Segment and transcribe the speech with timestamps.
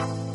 [0.00, 0.27] Muy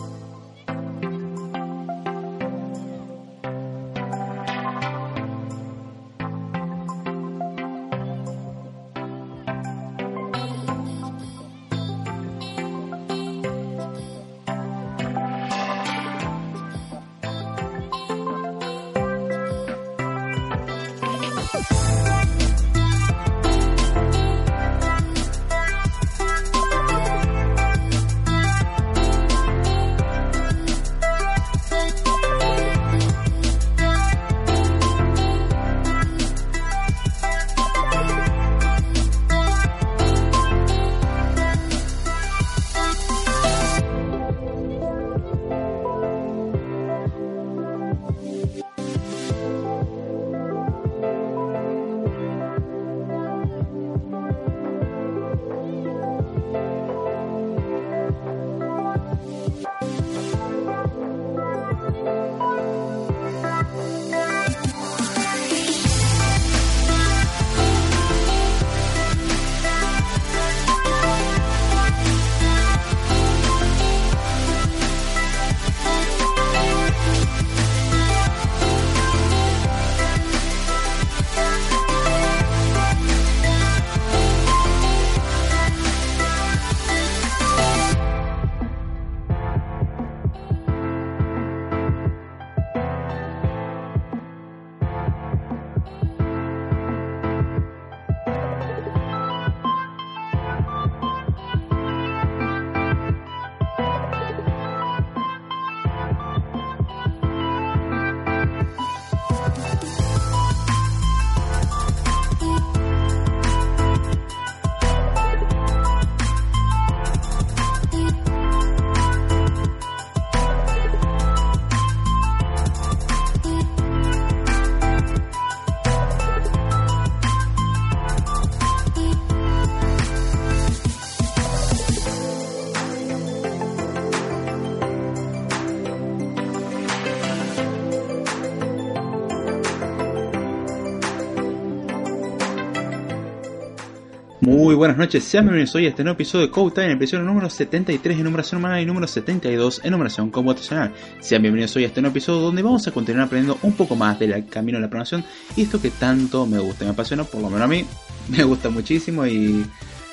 [144.83, 148.17] buenas noches, sean bienvenidos hoy a este nuevo episodio de Code Time, episodio número 73
[148.17, 150.91] en numeración humana y número 72 en numeración computacional.
[151.21, 154.19] Sean bienvenidos hoy a este nuevo episodio donde vamos a continuar aprendiendo un poco más
[154.19, 155.23] del camino de la programación
[155.55, 157.85] y esto que tanto me gusta, me apasiona, por lo menos a mí,
[158.27, 159.65] me gusta muchísimo y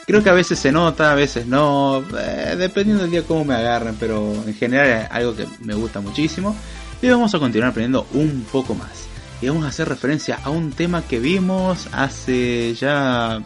[0.07, 3.55] creo que a veces se nota, a veces no, eh, dependiendo del día cómo me
[3.55, 6.55] agarren, pero en general es algo que me gusta muchísimo
[7.03, 9.09] y vamos a continuar aprendiendo un poco más.
[9.43, 13.43] Y vamos a hacer referencia a un tema que vimos hace ya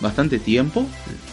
[0.00, 0.86] bastante tiempo.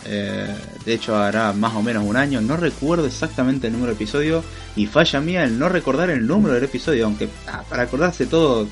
[0.06, 0.56] Eh,
[0.86, 2.42] de hecho, hará más o menos un año.
[2.42, 4.44] No recuerdo exactamente el número de episodio.
[4.76, 7.06] Y falla mía el no recordar el número del episodio.
[7.06, 8.68] Aunque ah, para acordarse todo,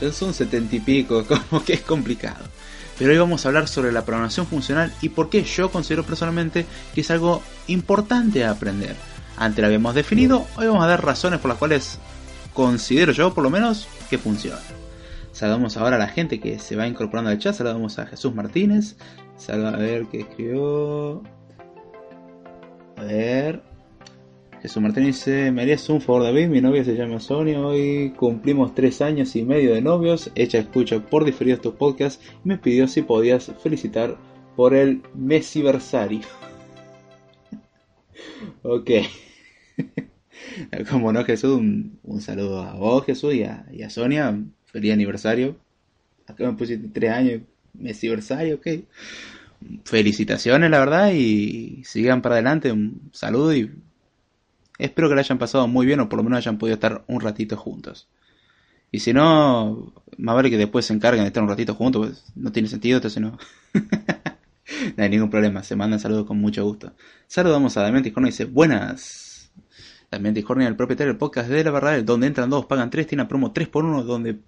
[0.00, 1.24] ya son setenta y pico.
[1.50, 2.44] Como que es complicado.
[2.98, 6.66] Pero hoy vamos a hablar sobre la programación funcional y por qué yo considero personalmente
[6.94, 8.96] que es algo importante a aprender.
[9.36, 12.00] Antes lo habíamos definido, hoy vamos a dar razones por las cuales
[12.52, 14.58] considero yo por lo menos que funciona.
[15.38, 17.54] Saludamos ahora a la gente que se va incorporando al chat.
[17.54, 18.96] Saludamos a Jesús Martínez.
[19.36, 21.22] Salud a ver qué escribió.
[22.96, 23.62] A ver.
[24.60, 28.74] Jesús Martínez dice, me harías un favor David, mi novia se llama Sonia, hoy cumplimos
[28.74, 33.02] tres años y medio de novios, ella escucha por diferidos tus podcasts me pidió si
[33.02, 34.18] podías felicitar
[34.56, 36.22] por el mesiversario.
[38.62, 38.90] ok.
[40.90, 44.36] Como no Jesús, un, saludo a vos Jesús y a Sonia,
[44.72, 45.56] feliz aniversario.
[46.26, 47.42] Acá me pusiste tres años,
[47.78, 48.66] aniversario, ok.
[49.84, 52.70] Felicitaciones, la verdad, y sigan para adelante.
[52.70, 53.70] Un saludo y
[54.78, 57.20] espero que lo hayan pasado muy bien o por lo menos hayan podido estar un
[57.20, 58.08] ratito juntos.
[58.90, 62.24] Y si no, más vale que después se encarguen de estar un ratito juntos, pues
[62.36, 63.38] no tiene sentido, entonces no.
[64.96, 66.92] no hay ningún problema, se mandan saludos con mucho gusto.
[67.26, 69.50] Saludamos a Damián Tijorno y dice, buenas.
[70.10, 73.22] Damián Tijorno, el propietario del podcast de La Verdad, donde entran dos, pagan tres, tiene
[73.22, 74.38] una promo 3x1, donde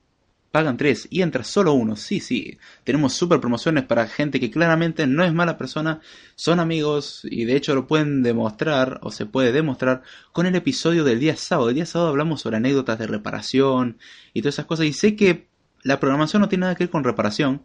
[0.50, 1.96] pagan 3 y entra solo uno.
[1.96, 6.00] Sí, sí, tenemos super promociones para gente que claramente no es mala persona,
[6.34, 10.02] son amigos y de hecho lo pueden demostrar o se puede demostrar
[10.32, 11.68] con el episodio del día sábado.
[11.68, 13.98] El día sábado hablamos sobre anécdotas de reparación
[14.34, 15.48] y todas esas cosas y sé que
[15.82, 17.62] la programación no tiene nada que ver con reparación,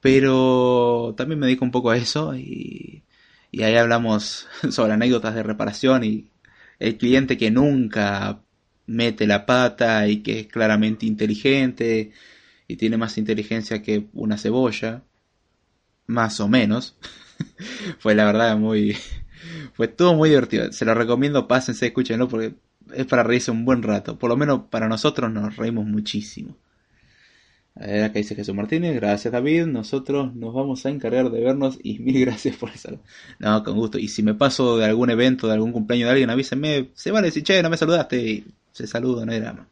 [0.00, 3.04] pero también me dedico un poco a eso y,
[3.50, 6.30] y ahí hablamos sobre anécdotas de reparación y
[6.78, 8.40] el cliente que nunca
[8.90, 12.12] mete la pata y que es claramente inteligente
[12.68, 15.04] y tiene más inteligencia que una cebolla,
[16.06, 16.96] más o menos.
[17.98, 18.96] Fue la verdad muy,
[19.74, 20.72] Fue todo muy divertido.
[20.72, 22.54] Se lo recomiendo, pásense, escúchenlo porque
[22.94, 24.18] es para reírse un buen rato.
[24.18, 26.56] Por lo menos para nosotros nos reímos muchísimo.
[27.76, 31.78] A ver, acá dice Jesús Martínez, gracias David, nosotros nos vamos a encargar de vernos
[31.82, 33.00] y mil gracias por eso.
[33.38, 33.98] No, con gusto.
[33.98, 37.28] Y si me paso de algún evento, de algún cumpleaños de alguien, avísenme, se vale
[37.28, 39.68] decir, che, no me saludaste, y se saludo, no hay drama.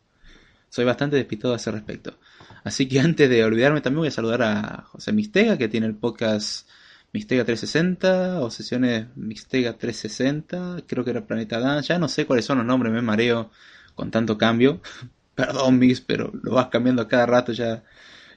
[0.68, 2.18] Soy bastante despistado a ese respecto.
[2.64, 5.94] Así que antes de olvidarme también voy a saludar a José Mistega, que tiene el
[5.94, 6.68] podcast
[7.12, 12.44] Mistega 360 o sesiones Mistega 360, creo que era Planeta Dance, ya no sé cuáles
[12.44, 13.50] son los nombres, me mareo
[13.94, 14.80] con tanto cambio.
[15.34, 17.84] Perdón, Mix, pero lo vas cambiando a cada rato, ya,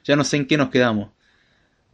[0.04, 1.10] ya no sé en qué nos quedamos.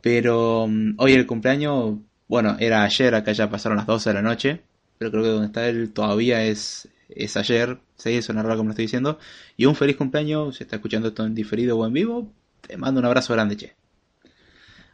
[0.03, 1.97] Pero mm, hoy el cumpleaños,
[2.29, 4.63] bueno, era ayer, acá ya pasaron las 12 de la noche,
[4.99, 8.73] pero creo que donde está él todavía es, es ayer, sí, suena raro como lo
[8.73, 9.19] estoy diciendo.
[9.57, 13.01] Y un feliz cumpleaños, si está escuchando esto en diferido o en vivo, te mando
[13.01, 13.77] un abrazo grande, che.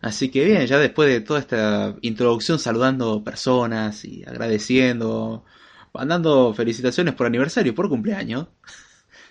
[0.01, 5.45] Así que bien, ya después de toda esta introducción saludando personas y agradeciendo,
[5.95, 8.49] mandando felicitaciones por aniversario, por cumpleaños.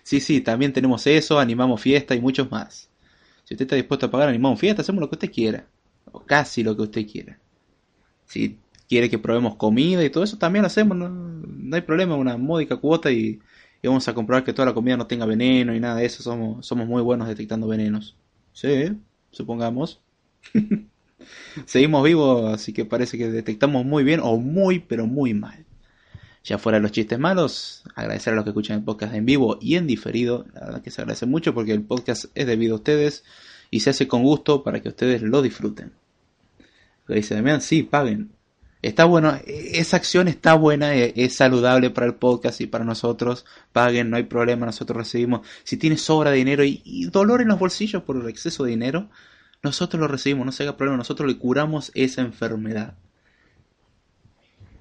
[0.06, 2.90] Sí, sí, también tenemos eso, animamos fiesta y muchos más.
[3.46, 5.66] Si usted está dispuesto a pagar, animamos fiesta, hacemos lo que usted quiera.
[6.12, 7.40] O casi lo que usted quiera.
[8.26, 12.38] Si quiere que probemos comida y todo eso, también lo hacemos, no, hay problema, una
[12.38, 13.40] módica cuota y,
[13.82, 16.24] y, vamos a comprobar que toda la comida no tenga veneno y nada de eso.
[16.24, 18.16] Somos, somos muy buenos detectando venenos.
[18.54, 18.92] Sí,
[19.32, 20.02] supongamos.
[21.66, 25.66] Seguimos vivos, así que parece que detectamos muy bien o muy, pero muy mal.
[26.44, 29.76] Ya fuera los chistes malos, agradecer a los que escuchan el podcast en vivo y
[29.76, 30.46] en diferido.
[30.54, 33.24] La verdad que se agradece mucho porque el podcast es debido a ustedes
[33.72, 35.94] y se hace con gusto para que ustedes lo disfruten.
[37.08, 38.32] Lo dice Damián, sí, paguen.
[38.84, 43.46] Está bueno, esa acción está buena, e, es, saludable para el podcast y para nosotros.
[43.72, 45.48] Paguen, no hay problema, nosotros recibimos.
[45.64, 48.72] Si tiene sobra de dinero y, y dolor en los bolsillos por el exceso de
[48.72, 49.10] dinero,
[49.64, 52.96] nosotros lo recibimos, no se haga problema, nosotros le curamos esa enfermedad.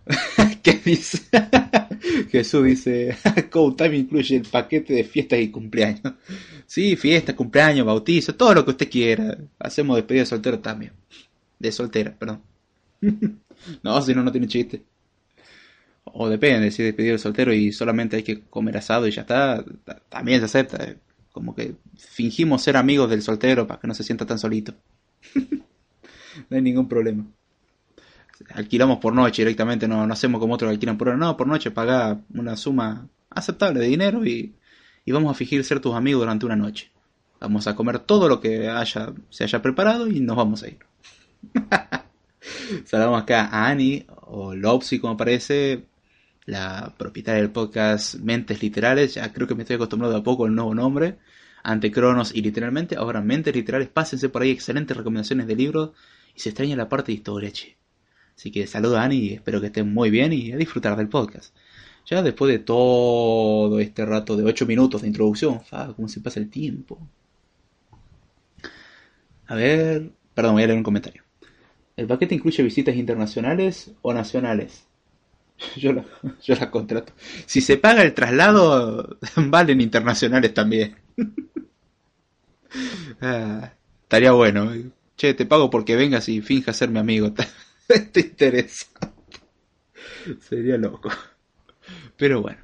[0.62, 1.20] ¿Qué dice?
[2.31, 3.16] Jesús dice,
[3.50, 6.14] Code Time incluye el paquete de fiestas y cumpleaños.
[6.66, 9.38] Sí, fiestas, cumpleaños, bautizo, todo lo que usted quiera.
[9.60, 10.93] Hacemos despedida de soltero también.
[11.60, 12.43] De soltera, perdón.
[13.82, 14.84] no, si no, no tiene chiste.
[16.04, 19.64] O depende, si despedido de soltero y solamente hay que comer asado y ya está,
[20.08, 20.96] también se acepta.
[21.32, 24.75] Como que fingimos ser amigos del soltero para que no se sienta tan solito.
[25.40, 27.25] no hay ningún problema.
[28.54, 31.16] Alquilamos por noche directamente, no, no hacemos como otros que alquilan por hora.
[31.16, 34.55] No, por noche paga una suma aceptable de dinero y,
[35.05, 36.90] y vamos a fingir ser tus amigos durante una noche.
[37.40, 40.78] Vamos a comer todo lo que haya, se haya preparado y nos vamos a ir.
[42.84, 45.86] Saludamos acá a Annie, o Lopsy como parece,
[46.46, 49.14] la propietaria del podcast Mentes Literales.
[49.14, 51.19] Ya creo que me estoy acostumbrado a poco al nuevo nombre.
[51.62, 52.96] Ante Cronos y literalmente.
[52.96, 54.50] Ahora, Mentes Literales, pásense por ahí.
[54.50, 55.90] Excelentes recomendaciones de libros.
[56.34, 57.76] Y se extraña la parte de historia, che.
[58.36, 61.08] Así que saludo a Ani y espero que estén muy bien y a disfrutar del
[61.08, 61.54] podcast.
[62.06, 66.40] Ya después de todo este rato de 8 minutos de introducción, fa, cómo se pasa
[66.40, 66.98] el tiempo.
[69.46, 71.22] A ver, perdón, voy a leer un comentario.
[71.96, 74.84] ¿El paquete incluye visitas internacionales o nacionales?
[75.76, 76.04] Yo la,
[76.42, 77.12] yo la contrato.
[77.46, 80.96] Si se paga el traslado, valen internacionales también.
[83.20, 83.72] Ah,
[84.02, 84.72] estaría bueno.
[85.16, 87.32] Che, te pago porque vengas y finjas ser mi amigo.
[88.12, 88.86] Te interesa.
[90.40, 91.10] Sería loco.
[92.16, 92.58] Pero bueno.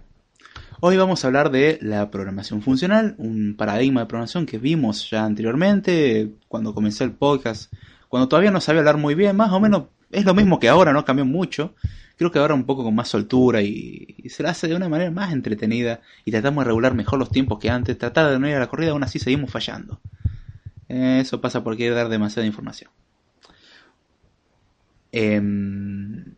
[0.81, 5.25] Hoy vamos a hablar de la programación funcional, un paradigma de programación que vimos ya
[5.25, 7.73] anteriormente, cuando comenzó el podcast,
[8.09, 10.93] cuando todavía no sabía hablar muy bien, más o menos es lo mismo que ahora,
[10.93, 11.75] no cambió mucho
[12.19, 15.11] creo que ahora un poco con más soltura y, se la hace de una manera
[15.11, 18.57] más entretenida y tratamos de regular mejor los tiempos que antes, tratar de no ir
[18.57, 20.01] a la corrida, aún así seguimos fallando.
[20.89, 22.91] Eso pasa por querer dar demasiada información.
[25.13, 26.35] Em,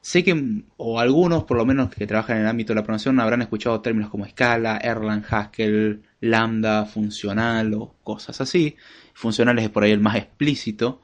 [0.00, 3.20] sé que, o algunos por lo menos que trabajan en el ámbito de la programación,
[3.20, 8.76] habrán escuchado términos como escala, Erlang, Haskell, lambda, funcional o cosas así.
[9.14, 11.02] Funcional es por ahí el más explícito,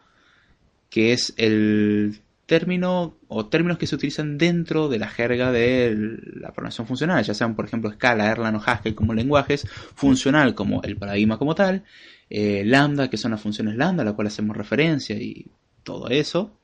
[0.89, 5.95] que es el término o términos que se utilizan dentro de la jerga de
[6.35, 10.81] la programación funcional, ya sean por ejemplo Scala, Erlang o Haskell como lenguajes, funcional como
[10.83, 11.85] el paradigma como tal,
[12.31, 15.47] eh, lambda que son las funciones lambda a la cual hacemos referencia y
[15.83, 16.61] todo eso.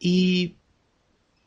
[0.00, 0.56] Y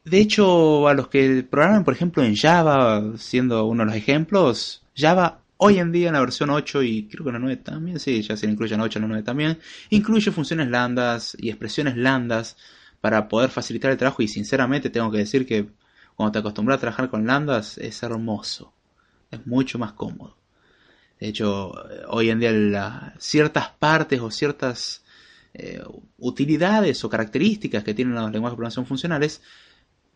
[0.05, 4.83] de hecho a los que programan por ejemplo en Java, siendo uno de los ejemplos,
[4.95, 8.00] Java hoy en día en la versión 8 y creo que en la 9 también,
[8.00, 9.60] sí, ya se incluye en la 8 en la 9 también,
[9.91, 12.57] incluye funciones lambdas y expresiones lambdas
[13.00, 15.69] para poder facilitar el trabajo y sinceramente tengo que decir que
[16.15, 18.74] cuando te acostumbras a trabajar con lambdas es hermoso,
[19.31, 20.38] es mucho más cómodo.
[21.19, 21.74] De hecho,
[22.10, 25.03] hoy en día ciertas partes o ciertas
[25.53, 25.81] eh,
[26.17, 29.41] utilidades o características que tienen los lenguajes de programación funcionales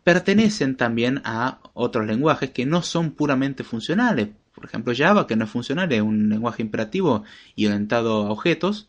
[0.08, 4.30] pertenecen también a otros lenguajes que no son puramente funcionales.
[4.54, 7.24] Por ejemplo, Java, que no es funcional, es un lenguaje imperativo
[7.54, 8.88] y orientado a objetos,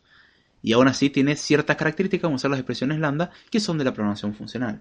[0.62, 3.92] y aún así tiene ciertas características, como son las expresiones lambda, que son de la
[3.92, 4.80] programación funcional.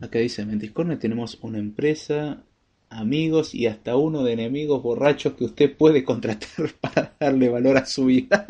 [0.00, 2.38] Acá dice, en Discord tenemos una empresa,
[2.88, 7.84] amigos y hasta uno de enemigos borrachos que usted puede contratar para darle valor a
[7.84, 8.46] su vida.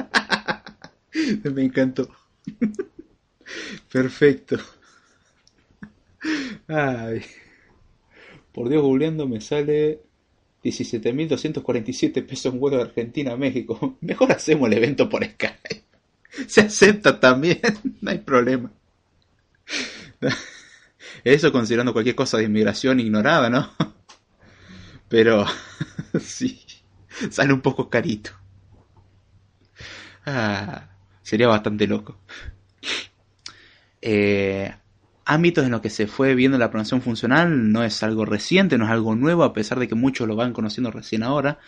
[1.43, 2.09] Me encantó.
[3.91, 4.59] Perfecto.
[6.69, 7.23] Ay.
[8.53, 10.01] Por Dios, googleando me sale
[10.63, 13.99] 17.247 pesos en vuelo de Argentina a México.
[14.01, 15.85] Mejor hacemos el evento por Skype.
[16.49, 17.61] Se acepta también,
[18.01, 18.73] no hay problema.
[21.25, 23.71] Eso considerando cualquier cosa de inmigración ignorada, ¿no?
[25.09, 25.47] Pero
[26.21, 26.61] sí,
[27.31, 28.31] sale un poco carito.
[30.27, 30.89] Ah,
[31.23, 32.19] sería bastante loco.
[34.01, 34.71] Eh,
[35.25, 38.85] ámbitos en los que se fue viendo la programación funcional no es algo reciente, no
[38.85, 41.59] es algo nuevo, a pesar de que muchos lo van conociendo recién ahora.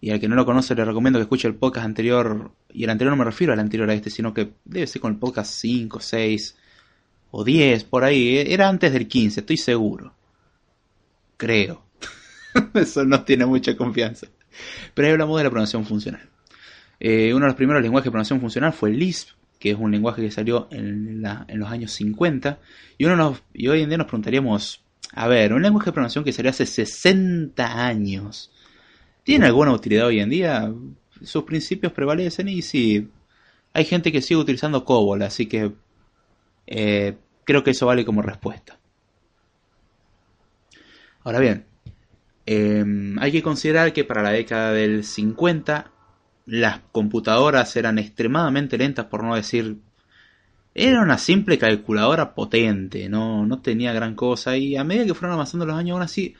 [0.00, 2.90] Y al que no lo conoce le recomiendo que escuche el podcast anterior, y el
[2.90, 5.52] anterior no me refiero al anterior a este, sino que debe ser con el podcast
[5.54, 6.56] 5, 6
[7.30, 8.38] o 10, por ahí.
[8.38, 10.12] Era antes del 15, estoy seguro.
[11.36, 11.82] Creo.
[12.74, 14.26] Eso no tiene mucha confianza.
[14.94, 16.28] Pero ahí hablamos de la programación funcional.
[16.98, 20.22] Eh, uno de los primeros lenguajes de programación funcional fue Lisp, que es un lenguaje
[20.22, 22.58] que salió en, los años 50.
[22.98, 24.82] Y, uno y hoy en día nos preguntaríamos,
[25.12, 28.50] a ver, un lenguaje de programación que salió hace 60 años,
[29.22, 30.72] ¿tiene alguna utilidad hoy en día?
[31.22, 33.08] Sus principios prevalecen y sí,
[33.72, 35.72] hay gente que sigue utilizando COBOL, así que
[36.66, 38.78] eh, creo que eso vale como respuesta.
[41.24, 41.64] Ahora bien,
[42.44, 45.90] em, hay que considerar que para la década del 50
[46.46, 49.78] las computadoras eran extremadamente lentas, por no decir...
[50.78, 55.32] Era una simple calculadora potente, no, no tenía gran cosa y a medida que fueron
[55.32, 56.36] avanzando los años aún así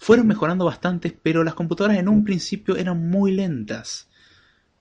[0.00, 4.08] fueron mejorando bastante, pero las computadoras en un principio eran muy lentas.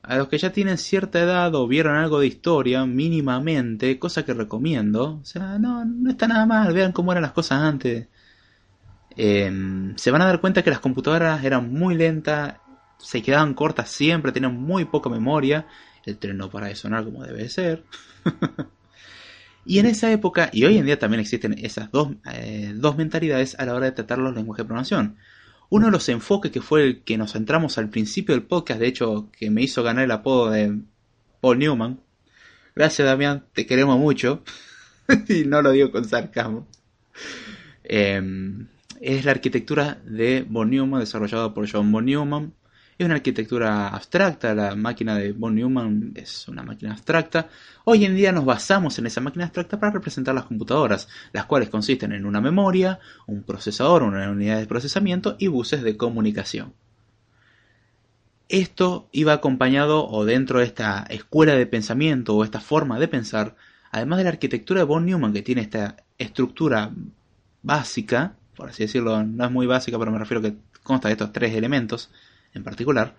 [0.01, 4.33] A los que ya tienen cierta edad o vieron algo de historia mínimamente, cosa que
[4.33, 8.07] recomiendo, o sea, no, no está nada mal, vean cómo eran las cosas antes.
[9.17, 12.55] Em, se van a dar cuenta que las computadoras eran muy lentas
[12.99, 15.67] se quedaban cortas siempre, tenían muy poca memoria,
[16.05, 17.83] el tren no para de sonar como debe ser.
[19.65, 23.57] y en esa época, y hoy en día también existen esas dos, eh, dos mentalidades
[23.59, 25.17] a la hora de tratar los lenguajes de programación.
[25.69, 28.87] Uno de los enfoques que fue el que nos centramos al principio del podcast, de
[28.87, 30.79] hecho, que me hizo ganar el apodo de
[31.41, 31.99] Paul Newman.
[32.75, 34.43] Gracias, Damián, te queremos mucho.
[35.29, 36.67] y no lo digo con sarcasmo.
[37.83, 38.67] Em,
[39.01, 42.53] es la arquitectura de von Neumann, desarrollada por John von Neumann,
[42.99, 47.47] es una arquitectura abstracta, la máquina de von Neumann es una máquina abstracta.
[47.85, 51.69] Hoy en día nos basamos en esa máquina abstracta para representar las computadoras, las cuales
[51.69, 56.73] consisten en una memoria, un procesador, una unidad de procesamiento y buses de comunicación.
[58.49, 63.55] Esto iba acompañado o dentro de esta escuela de pensamiento o esta forma de pensar,
[63.91, 66.91] además de la arquitectura de von Neumann que tiene esta estructura
[67.61, 71.31] básica, por así decirlo, no es muy básica, pero me refiero que consta de estos
[71.31, 72.11] tres elementos,
[72.53, 73.15] en particular,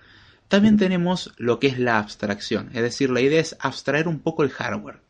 [0.49, 4.43] también tenemos lo que es la abstracción, es decir, la idea es abstraer un poco
[4.43, 5.01] el hardware.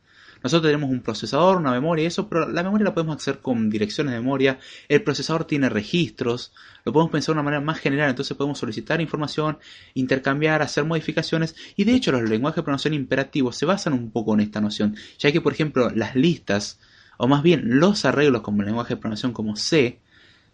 [0.43, 3.69] Nosotros tenemos un procesador, una memoria y eso, pero la memoria la podemos hacer con
[3.69, 4.59] direcciones de memoria,
[4.89, 6.53] el procesador tiene registros,
[6.85, 9.59] lo podemos pensar de una manera más general, entonces podemos solicitar información,
[9.95, 11.55] intercambiar, hacer modificaciones.
[11.77, 14.97] Y de hecho los lenguajes de programación imperativos se basan un poco en esta noción,
[15.19, 16.81] ya que por ejemplo las listas,
[17.19, 20.01] o más bien los arreglos como el lenguaje de programación como C,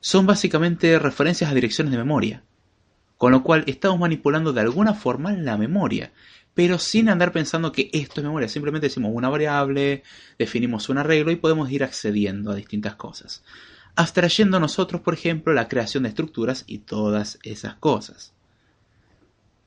[0.01, 2.43] son básicamente referencias a direcciones de memoria.
[3.17, 6.13] Con lo cual estamos manipulando de alguna forma la memoria,
[6.55, 8.49] pero sin andar pensando que esto es memoria.
[8.49, 10.03] Simplemente decimos una variable,
[10.39, 13.43] definimos un arreglo y podemos ir accediendo a distintas cosas.
[13.95, 18.33] Abstrayendo nosotros, por ejemplo, la creación de estructuras y todas esas cosas.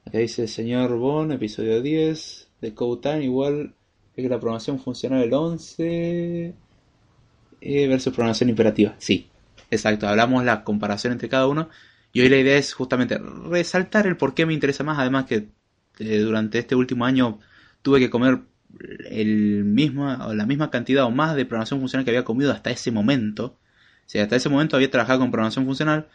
[0.05, 3.73] Acá dice el señor Bon, episodio 10 de Code Time, igual
[4.15, 6.53] que la programación funcional el 11
[7.61, 8.95] eh, versus programación imperativa.
[8.97, 9.27] Sí,
[9.69, 10.07] exacto.
[10.07, 11.69] Hablamos la comparación entre cada uno
[12.11, 15.49] y hoy la idea es justamente resaltar el por qué me interesa más, además que
[15.99, 17.39] eh, durante este último año
[17.81, 18.41] tuve que comer
[19.09, 19.75] el
[20.33, 23.45] la misma cantidad o más de programación funcional que había comido hasta ese momento.
[23.45, 26.07] O sea, hasta ese momento había trabajado con programación funcional.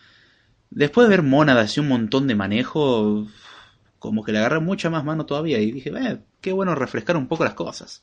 [0.71, 3.27] Después de ver monadas y un montón de manejo,
[3.99, 7.29] como que le agarré mucha más mano todavía y dije, eh, qué bueno refrescar un
[7.29, 8.03] poco las cosas.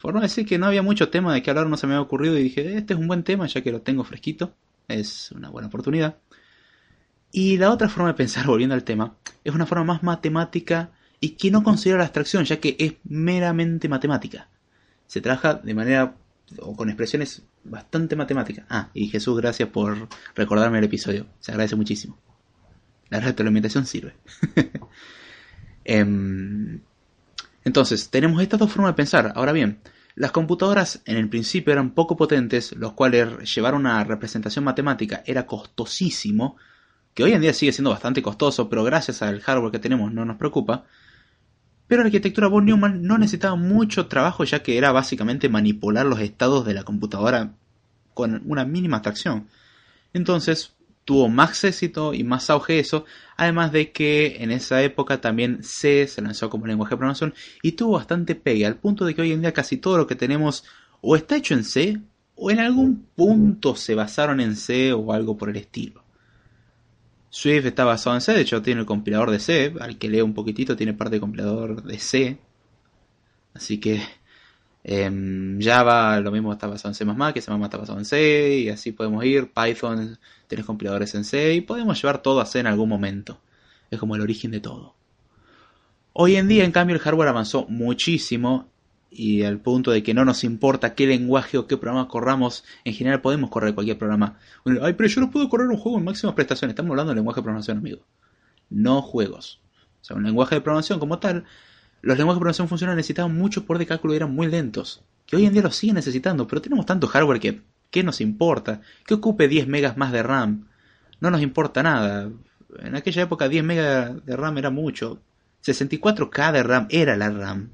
[0.00, 2.02] Por no decir que no había mucho tema de que hablar, no se me había
[2.02, 4.54] ocurrido y dije, este es un buen tema ya que lo tengo fresquito.
[4.88, 6.18] Es una buena oportunidad.
[7.30, 11.30] Y la otra forma de pensar, volviendo al tema, es una forma más matemática y
[11.30, 14.48] que no considera la abstracción, ya que es meramente matemática.
[15.06, 16.16] Se trabaja de manera
[16.60, 18.64] o con expresiones bastante matemáticas.
[18.68, 21.26] Ah, y Jesús, gracias por recordarme el episodio.
[21.40, 22.18] Se agradece muchísimo.
[23.10, 24.14] La retroalimentación sirve.
[25.90, 26.82] Em,
[27.64, 29.32] entonces, tenemos estas dos formas de pensar.
[29.34, 29.80] Ahora bien,
[30.16, 35.46] las computadoras en el principio eran poco potentes, los cuales llevar una representación matemática era
[35.46, 36.58] costosísimo,
[37.18, 40.24] que hoy en día sigue siendo bastante costoso, pero gracias al hardware que tenemos no
[40.24, 40.84] nos preocupa.
[41.88, 46.20] Pero la arquitectura von Neumann no necesitaba mucho trabajo ya que era básicamente manipular los
[46.20, 47.54] estados de la computadora
[48.14, 49.48] con una mínima abstracción.
[50.12, 53.04] Entonces tuvo más éxito y más auge eso,
[53.36, 57.34] además de que en esa época también C se lanzó como lenguaje de programación
[57.64, 60.14] y tuvo bastante pegue, al punto de que hoy en día casi todo lo que
[60.14, 60.62] tenemos
[61.00, 62.00] o está hecho en C
[62.36, 66.04] o en algún punto se basaron en C o algo por el estilo.
[67.30, 70.22] Swift está basado en C, de hecho tiene el compilador de C, al que lee
[70.22, 72.38] un poquitito tiene parte de compilador de C.
[73.54, 74.02] Así que
[74.84, 77.04] em, Java lo mismo está basado en C++,
[77.34, 79.52] que C++ está basado en C, y así podemos ir.
[79.52, 83.40] Python tiene compiladores en C, y podemos llevar todo a C en algún momento.
[83.90, 84.94] Es como el origen de todo.
[86.12, 88.70] Hoy en día, en cambio, el hardware avanzó muchísimo
[89.10, 92.94] y al punto de que no nos importa qué lenguaje o qué programa corramos, en
[92.94, 94.38] general podemos correr cualquier programa.
[94.82, 96.72] Ay, pero yo no puedo correr un juego en máximas prestaciones.
[96.72, 98.02] Estamos hablando de lenguaje de programación, amigo.
[98.70, 99.60] No juegos.
[100.00, 101.44] O sea, un lenguaje de programación como tal,
[102.02, 105.02] los lenguajes de programación funcionales necesitaban mucho poder de cálculo y eran muy lentos.
[105.26, 108.80] Que hoy en día los siguen necesitando, pero tenemos tanto hardware que ¿qué nos importa?
[109.06, 110.68] Que ocupe 10 megas más de RAM.
[111.20, 112.30] No nos importa nada.
[112.78, 115.20] En aquella época 10 megas de RAM era mucho.
[115.64, 117.70] 64K de RAM era la RAM.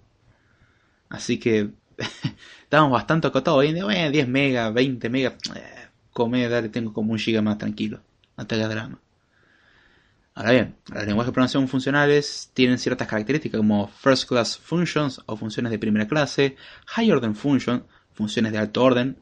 [1.14, 1.71] Así que
[2.62, 3.61] estamos bastante acotados.
[3.61, 7.56] Hoy en día, 10 megas, 20 megas, eh, come, dale, tengo como un giga más
[7.59, 8.00] tranquilo.
[8.37, 8.99] No te drama.
[10.35, 15.37] Ahora bien, los lenguajes de programación funcionales tienen ciertas características como first class functions o
[15.37, 16.56] funciones de primera clase,
[16.87, 19.16] high order function, funciones de alto orden,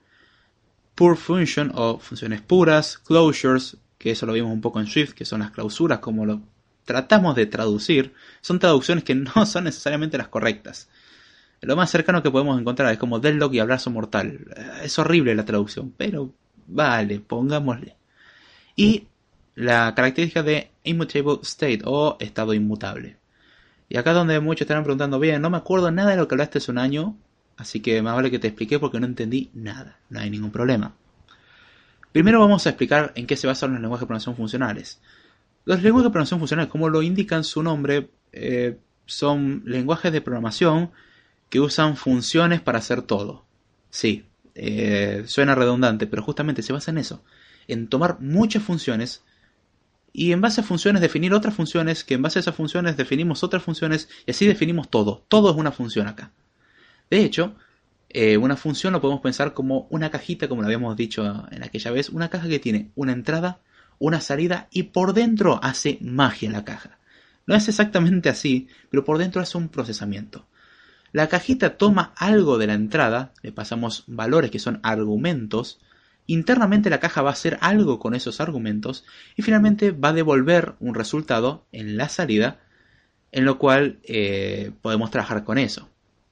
[0.94, 5.26] pure function o funciones puras, closures, que eso lo vimos un poco en Swift, que
[5.26, 6.40] son las clausuras como lo
[6.86, 10.88] tratamos de traducir, son traducciones que no son necesariamente las correctas.
[11.62, 14.40] Lo más cercano que podemos encontrar es como Deadlock y Abrazo Mortal.
[14.82, 16.32] Es horrible la traducción, pero
[16.66, 17.94] vale, pongámosle.
[18.75, 19.06] Y
[19.54, 23.16] la característica de Immutable State o estado inmutable.
[23.88, 26.58] Y acá donde muchos estarán preguntando, bien, no me acuerdo nada de lo que hablaste
[26.58, 27.16] hace un año,
[27.56, 30.96] así que más vale que te expliqué porque no entendí nada, no hay ningún problema.
[32.10, 35.00] Primero vamos a explicar en qué se basan los lenguajes de programación funcionales.
[35.64, 40.90] Los lenguajes de programación funcionales, como lo indican su nombre, eh, son lenguajes de programación
[41.52, 43.45] que usan funciones para hacer todo.
[43.91, 47.23] Sí, eh, suena redundante, pero justamente se basa en eso,
[47.69, 49.23] en tomar muchas funciones
[50.15, 53.45] y en base a funciones definir otras funciones, que en base a esas funciones definimos
[53.45, 55.26] otras funciones y así definimos todo.
[55.28, 56.32] Todo es una función acá.
[57.10, 57.54] De hecho,
[58.08, 61.91] eh, una función lo podemos pensar como una cajita, como lo habíamos dicho en aquella
[61.91, 63.60] vez, una caja que tiene una entrada,
[63.99, 66.99] una salida y por dentro hace magia la caja.
[67.47, 70.47] No es exactamente así, pero por dentro hace un procesamiento.
[71.12, 75.78] La cajita toma algo de la entrada, le pasamos valores que son argumentos,
[76.26, 79.04] internamente la caja va a hacer algo con esos argumentos
[79.36, 82.60] y finalmente va a devolver un resultado en la salida,
[83.30, 85.88] en lo cual eh, podemos trabajar con eso.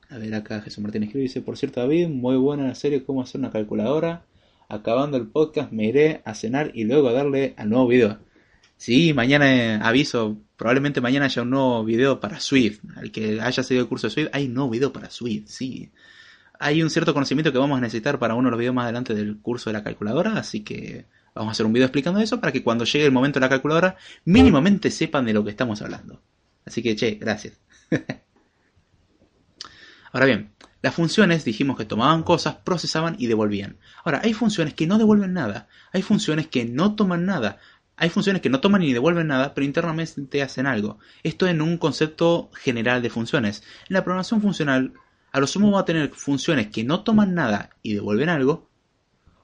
[0.08, 3.22] A ver, acá Jesús Martínez escribe dice, por cierto David, muy buena la serie cómo
[3.22, 4.24] hacer una calculadora.
[4.68, 8.18] Acabando el podcast me iré a cenar y luego a darle al nuevo video.
[8.80, 12.80] Sí, mañana eh, aviso, probablemente mañana haya un nuevo video para Swift.
[12.96, 15.90] Al que haya seguido el curso de Swift, hay un nuevo video para Swift, sí.
[16.58, 19.14] Hay un cierto conocimiento que vamos a necesitar para uno de los videos más adelante
[19.14, 22.52] del curso de la calculadora, así que vamos a hacer un video explicando eso para
[22.52, 26.22] que cuando llegue el momento de la calculadora, mínimamente sepan de lo que estamos hablando.
[26.64, 27.60] Así que, che, gracias.
[30.12, 33.76] Ahora bien, las funciones dijimos que tomaban cosas, procesaban y devolvían.
[34.04, 37.58] Ahora, hay funciones que no devuelven nada, hay funciones que no toman nada,
[38.00, 40.98] hay funciones que no toman ni devuelven nada, pero internamente hacen algo.
[41.22, 43.62] Esto en un concepto general de funciones.
[43.90, 44.94] En la programación funcional,
[45.32, 48.70] a lo sumo vamos a tener funciones que no toman nada y devuelven algo,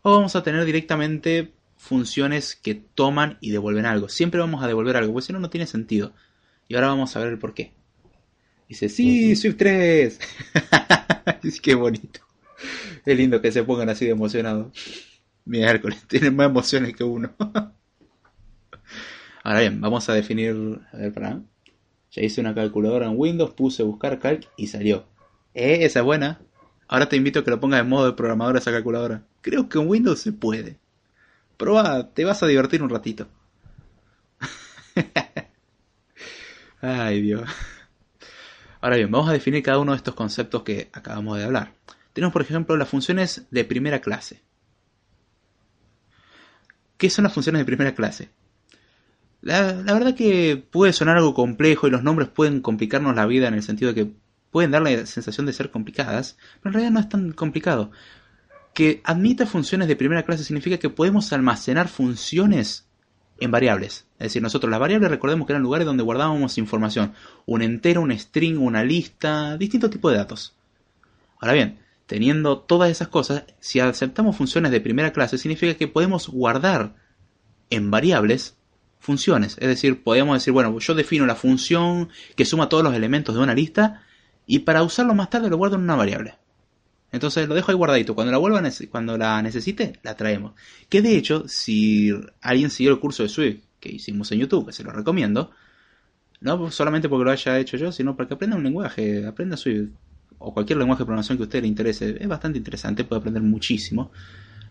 [0.01, 4.09] o vamos a tener directamente funciones que toman y devuelven algo.
[4.09, 6.15] Siempre vamos a devolver algo, porque si no, no tiene sentido.
[6.67, 7.75] Y ahora vamos a ver el por qué.
[8.71, 10.19] Dice, sí, Swift 3.
[11.63, 12.21] Qué bonito.
[13.05, 14.73] Es lindo que se pongan así de emocionados.
[15.45, 17.35] Miércoles, tienen más emociones que uno.
[19.47, 21.41] Ahora bien, vamos a definir, a ver, para.
[22.11, 25.07] Ya hice una calculadora en Windows, puse buscar calc y salió.
[25.55, 26.41] Eh, esa es buena.
[26.89, 29.23] Ahora te invito a que lo pongas en modo de programador esa calculadora.
[29.43, 30.81] Creo que en Windows se puede.
[31.57, 33.29] Proba, te vas a divertir un ratito.
[36.81, 37.49] Ay, Dios.
[38.81, 41.73] Ahora bien, vamos a definir cada uno de estos conceptos que acabamos de hablar.
[42.15, 44.43] tenemos por ejemplo las funciones de primera clase.
[46.97, 48.29] ¿Qué son las funciones de primera clase?
[49.47, 53.55] La, verdad que puede sonar algo complejo y los nombres pueden complicarnos la vida en
[53.55, 54.13] el sentido de que
[54.51, 57.93] pueden dar la sensación de ser complicadas, pero en realidad no es tan complicado.
[58.75, 62.89] Que admita funciones de primera clase significa que podemos almacenar funciones
[63.39, 64.09] en variables.
[64.19, 67.13] Es decir, nosotros las variables recordemos que eran lugares donde guardábamos información.
[67.47, 70.57] Un entero, un string, una lista, distintos tipos de datos.
[71.39, 76.29] Ahora bien, teniendo todas esas cosas, si aceptamos funciones de primera clase, significa que podemos
[76.29, 76.97] guardar
[77.71, 78.56] en variables
[79.07, 79.57] funciones.
[79.61, 83.41] Es decir, podemos decir, bueno, yo defino la función que suma todos los elementos de
[83.41, 84.03] una lista
[84.47, 86.35] y para usarlo más tarde lo guardo en una variable.
[87.13, 88.17] Entonces lo dejo ahí guardadito.
[88.17, 90.53] Cuando la vuelva cuando la necesite, la traemos.
[90.89, 92.11] Que de hecho, si
[92.43, 95.53] alguien siguió el curso de Swift que hicimos en YouTube, que se lo recomiendo,
[96.41, 99.91] no solamente porque lo haya hecho yo, sino para que aprenda un lenguaje, aprenda Swift
[100.39, 103.43] o cualquier lenguaje de programación que a usted le interese, es bastante interesante, puede aprender
[103.43, 104.11] muchísimo.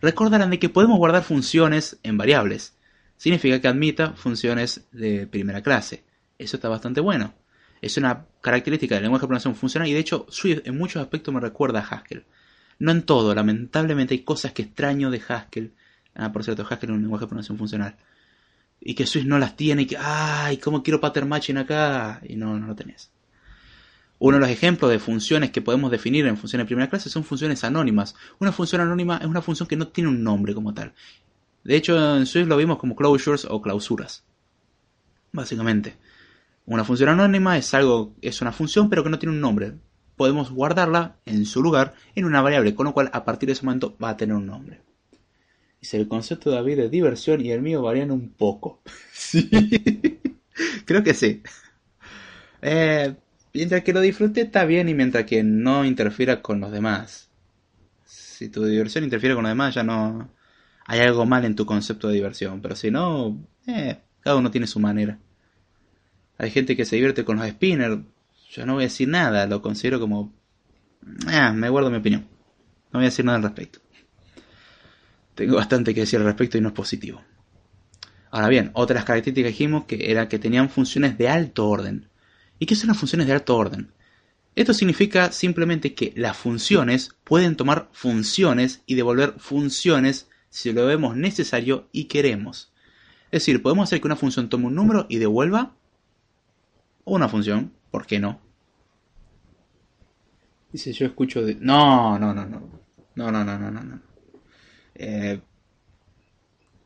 [0.01, 2.75] Recordarán de que podemos guardar funciones en variables.
[3.17, 6.03] Significa que admita funciones de primera clase.
[6.37, 7.33] Eso está bastante bueno.
[7.81, 11.33] Es una característica del lenguaje de programación funcional y de hecho Swift en muchos aspectos
[11.33, 12.25] me recuerda a Haskell.
[12.79, 15.73] No en todo, lamentablemente hay cosas que extraño de Haskell.
[16.13, 17.95] Ah, por cierto, Haskell es un lenguaje de programación funcional.
[18.81, 22.21] Y que Swift no las tiene y que, ay, ¿cómo quiero pattern matching acá?
[22.27, 23.11] Y no, no lo tenés.
[24.19, 27.23] Uno de los ejemplos de funciones que podemos definir en funciones de primera clase son
[27.23, 28.15] funciones anónimas.
[28.39, 30.93] Una función anónima es una función que no tiene un nombre como tal.
[31.65, 34.23] De hecho, en Swift lo vimos como closures o clausuras.
[35.31, 35.95] Básicamente.
[36.67, 39.73] Una función anónima es algo, es una función pero que no tiene un nombre.
[40.15, 43.65] Podemos guardarla en su lugar en una variable, con lo cual a partir de ese
[43.65, 44.81] momento va a tener un nombre.
[45.81, 48.81] Dice, el concepto de David de diversión y el mío varían un poco.
[49.11, 49.49] sí.
[50.85, 51.41] Creo que sí.
[52.61, 53.15] Eh,
[53.53, 57.29] mientras que lo disfrute está bien y mientras que no interfiera con los demás.
[58.05, 60.29] Si tu diversión interfiere con los demás ya no...
[60.85, 64.67] Hay algo mal en tu concepto de diversión, pero si no, eh, cada uno tiene
[64.67, 65.19] su manera.
[66.37, 68.01] Hay gente que se divierte con los spinners.
[68.51, 70.33] Yo no voy a decir nada, lo considero como...
[71.27, 72.21] Ah, me guardo mi opinión.
[72.91, 73.79] No voy a decir nada al respecto.
[75.33, 77.21] Tengo bastante que decir al respecto y no es positivo.
[78.31, 82.09] Ahora bien, otras características dijimos que era que tenían funciones de alto orden.
[82.59, 83.91] ¿Y qué son las funciones de alto orden?
[84.55, 91.17] Esto significa simplemente que las funciones pueden tomar funciones y devolver funciones si lo vemos
[91.17, 92.71] necesario y queremos.
[93.25, 95.75] Es decir, podemos hacer que una función tome un número y devuelva
[97.03, 98.39] una función, ¿por qué no?
[100.71, 101.55] Dice, yo escucho de...
[101.55, 102.69] No, no, no, no.
[103.15, 103.83] No, no, no, no, no.
[103.83, 104.01] no.
[104.95, 105.41] Eh,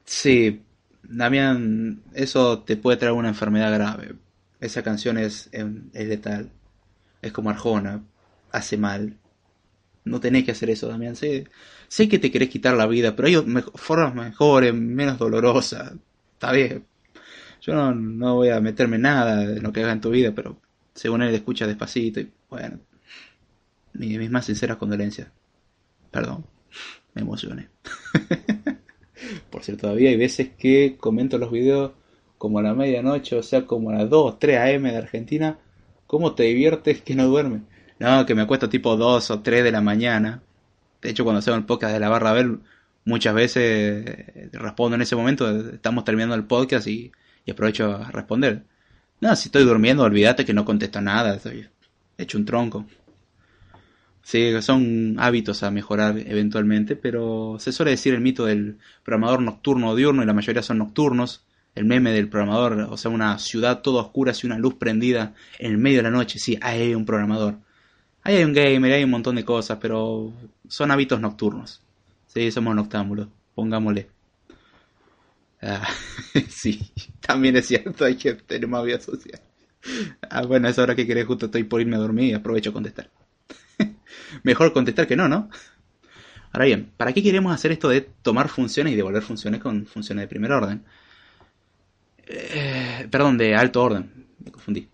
[0.03, 0.63] sí,
[1.03, 4.15] Damián, eso te puede traer una enfermedad grave.
[4.59, 6.51] Esa canción es, es letal.
[7.21, 8.03] Es como Arjona.
[8.51, 9.15] Hace mal.
[10.05, 11.15] No tenés que hacer eso, Damián.
[11.15, 11.47] Sé,
[11.89, 15.93] sé que te querés quitar la vida, pero hay formas mejores, menos dolorosas.
[16.33, 16.85] Está bien.
[17.61, 20.57] Yo no, no voy a meterme nada en lo que haga en tu vida, pero
[20.93, 22.79] según él escucha despacito y bueno,
[23.93, 25.27] mis, más sinceras condolencias.
[26.11, 26.45] Perdón,
[27.13, 27.69] me emocioné.
[29.49, 31.91] Por cierto, todavía hay veces que comento los videos
[32.37, 35.59] como a la medianoche, o sea, como a las 2, 3 am de Argentina.
[36.07, 37.61] ¿Cómo te diviertes que no duermes?
[37.99, 40.41] No, que me acuesto tipo 2 o 3 de la mañana.
[41.01, 42.59] De hecho, cuando hacemos el podcast de la barra Bell,
[43.05, 45.49] muchas veces eh, respondo en ese momento.
[45.71, 47.11] Estamos terminando el podcast y
[47.49, 48.63] y aprovecho a responder.
[49.21, 51.67] No, si estoy durmiendo, olvídate que no contesto nada, estoy
[52.17, 52.85] hecho un tronco.
[54.21, 59.89] Sí, son hábitos a mejorar eventualmente, pero se suele decir el mito del programador nocturno
[59.89, 61.45] o diurno, y la mayoría son nocturnos.
[61.75, 65.71] El meme del programador, o sea, una ciudad toda oscura, y una luz prendida en
[65.71, 66.39] el medio de la noche.
[66.39, 67.59] Sí, ahí hay un programador.
[68.29, 70.31] Ahí hay un gamer, hay un montón de cosas, pero
[70.67, 71.81] son hábitos nocturnos.
[72.27, 74.07] Sí, somos noctámbulos, pongámosle.
[75.63, 75.87] Ah,
[76.47, 79.41] sí, también es cierto, hay que tener más vida social.
[80.29, 82.73] Ah, bueno, es hora que querés, justo estoy por irme a dormir y aprovecho a
[82.73, 83.09] contestar.
[84.43, 85.49] Mejor contestar que no, ¿no?
[86.51, 90.21] Ahora bien, ¿para qué queremos hacer esto de tomar funciones y devolver funciones con funciones
[90.21, 90.83] de primer orden?
[92.27, 94.87] Eh, perdón, de alto orden, me confundí.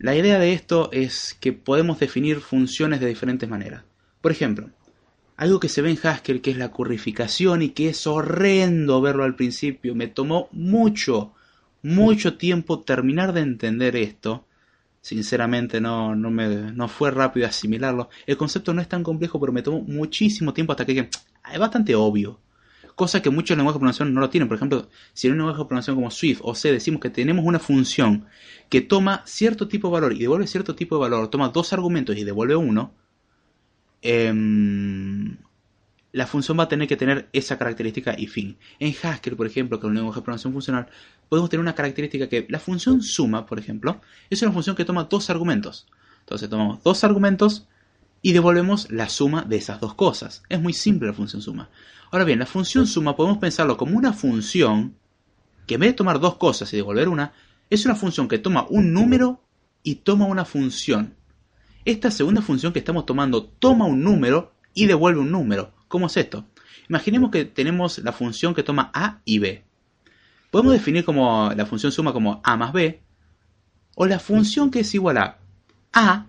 [0.00, 3.82] La idea de esto es que podemos definir funciones de diferentes maneras.
[4.20, 4.70] Por ejemplo,
[5.36, 9.24] algo que se ve en Haskell, que es la currificación y que es horrendo verlo
[9.24, 9.96] al principio.
[9.96, 11.32] Me tomó mucho,
[11.82, 14.44] mucho tiempo terminar de entender esto.
[15.00, 18.08] Sinceramente no, no, me, no fue rápido asimilarlo.
[18.26, 21.08] El concepto no es tan complejo, pero me tomó muchísimo tiempo hasta que
[21.42, 22.38] ah, es bastante obvio.
[22.98, 24.48] Cosa que muchos lenguajes de programación no lo tienen.
[24.48, 27.44] Por ejemplo, si en un lenguaje de programación como Swift o C decimos que tenemos
[27.44, 28.26] una función
[28.68, 32.16] que toma cierto tipo de valor y devuelve cierto tipo de valor, toma dos argumentos
[32.16, 32.92] y devuelve uno,
[34.02, 35.36] em,
[36.10, 38.56] la función va a tener que tener esa característica y fin.
[38.80, 40.88] En Haskell, por ejemplo, que es un lenguaje de programación funcional,
[41.28, 45.04] podemos tener una característica que la función suma, por ejemplo, es una función que toma
[45.04, 45.86] dos argumentos.
[46.22, 47.68] Entonces tomamos dos argumentos
[48.22, 50.42] y devolvemos la suma de esas dos cosas.
[50.48, 51.70] Es muy simple la función suma.
[52.10, 54.96] Ahora bien, la función suma podemos pensarlo como una función
[55.66, 57.32] que en vez de tomar dos cosas y devolver una,
[57.70, 59.42] es una función que toma un número
[59.82, 61.14] y toma una función.
[61.84, 65.72] Esta segunda función que estamos tomando toma un número y devuelve un número.
[65.88, 66.46] ¿Cómo es esto?
[66.88, 69.64] Imaginemos que tenemos la función que toma a y b.
[70.50, 73.02] Podemos definir como la función suma como a más b,
[73.94, 75.38] o la función que es igual a
[75.92, 76.26] a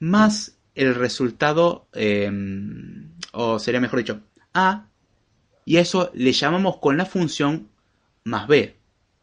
[0.00, 4.20] más el resultado, em, o sería mejor dicho,
[4.54, 4.86] a,
[5.64, 7.68] y eso le llamamos con la función
[8.24, 8.76] más b.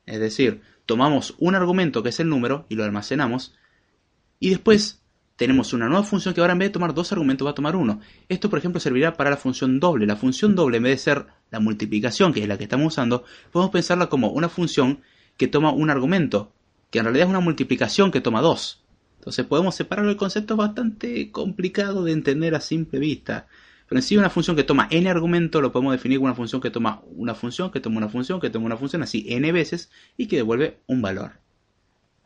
[0.06, 3.56] Es decir, tomamos un argumento que es el número y lo almacenamos,
[4.40, 5.02] y después
[5.36, 7.76] tenemos una nueva función que ahora en vez de tomar dos argumentos va a tomar
[7.76, 8.00] uno.
[8.30, 10.06] Esto, por ejemplo, servirá para la función doble.
[10.06, 13.26] La función doble, en vez de ser la multiplicación, que es la que estamos usando,
[13.52, 15.02] podemos pensarla como una función
[15.38, 16.54] que toma un argumento,
[16.90, 18.85] que en realidad es una multiplicación que toma dos.
[19.26, 23.48] Entonces podemos separar el concepto bastante complicado de entender a simple vista.
[23.90, 26.62] Pero en sí una función que toma n argumentos lo podemos definir como una función
[26.62, 29.90] que toma una función, que toma una función, que toma una función, así n veces,
[30.16, 31.40] y que devuelve un valor.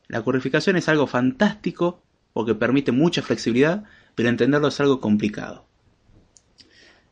[0.09, 5.67] La currificación es algo fantástico porque permite mucha flexibilidad, pero entenderlo es algo complicado.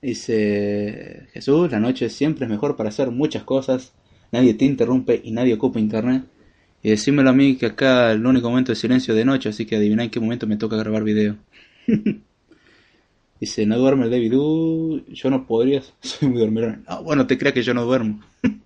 [0.01, 3.93] Dice Jesús, la noche siempre es mejor para hacer muchas cosas,
[4.33, 6.25] nadie te interrumpe y nadie ocupa internet.
[6.83, 9.75] Y decímelo a mí que acá el único momento de silencio de noche, así que
[9.75, 11.37] adivina en qué momento me toca grabar video.
[13.39, 16.83] Dice, no duerme el David, uh, yo no podría, soy muy dormilón.
[16.89, 18.21] No, bueno, te creas que yo no duermo.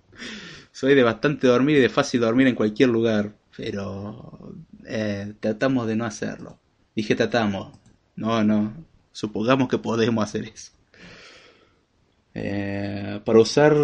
[0.72, 4.54] soy de bastante dormir y de fácil dormir en cualquier lugar, pero
[4.86, 6.58] eh, tratamos de no hacerlo.
[6.96, 7.78] Dije tratamos.
[8.16, 8.72] No, no.
[9.12, 10.72] Supongamos que podemos hacer eso.
[12.34, 13.76] Eh, para usar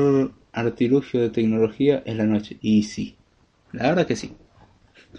[0.52, 2.56] artilugio de tecnología en la noche.
[2.62, 3.17] Y sí.
[3.72, 4.36] La verdad que sí.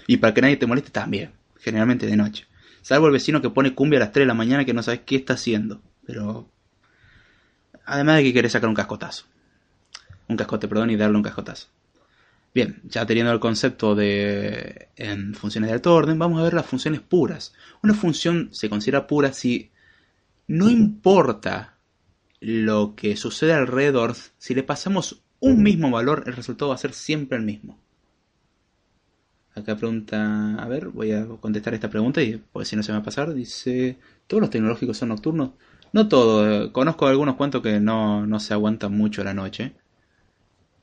[0.08, 1.34] Y para que nadie te moleste también.
[1.58, 2.48] Generalmente de noche.
[2.82, 5.02] Salvo el vecino que pone cumbia a las 3 de la mañana que no sabes
[5.06, 5.82] qué está haciendo.
[6.06, 6.50] Pero...
[7.86, 9.26] Además de que querés sacar un cascotazo.
[10.28, 11.68] Un cascote, perdón, y darle un cascotazo.
[12.54, 16.66] Bien, ya teniendo el concepto de en funciones de alto orden, vamos a ver las
[16.66, 17.54] funciones puras.
[17.84, 19.72] Una función se considera pura si
[20.48, 21.78] no importa
[22.40, 26.94] lo que sucede alrededor, si le pasamos un mismo valor, el resultado va a ser
[26.94, 27.80] siempre el mismo.
[29.60, 32.98] Acá pregunta, a ver, voy a contestar esta pregunta y pues si no se me
[32.98, 35.52] va a pasar, dice, ¿todos los tecnológicos son nocturnos?
[35.94, 39.74] No todos, conozco algunos cuantos que no, no se aguantan mucho la noche,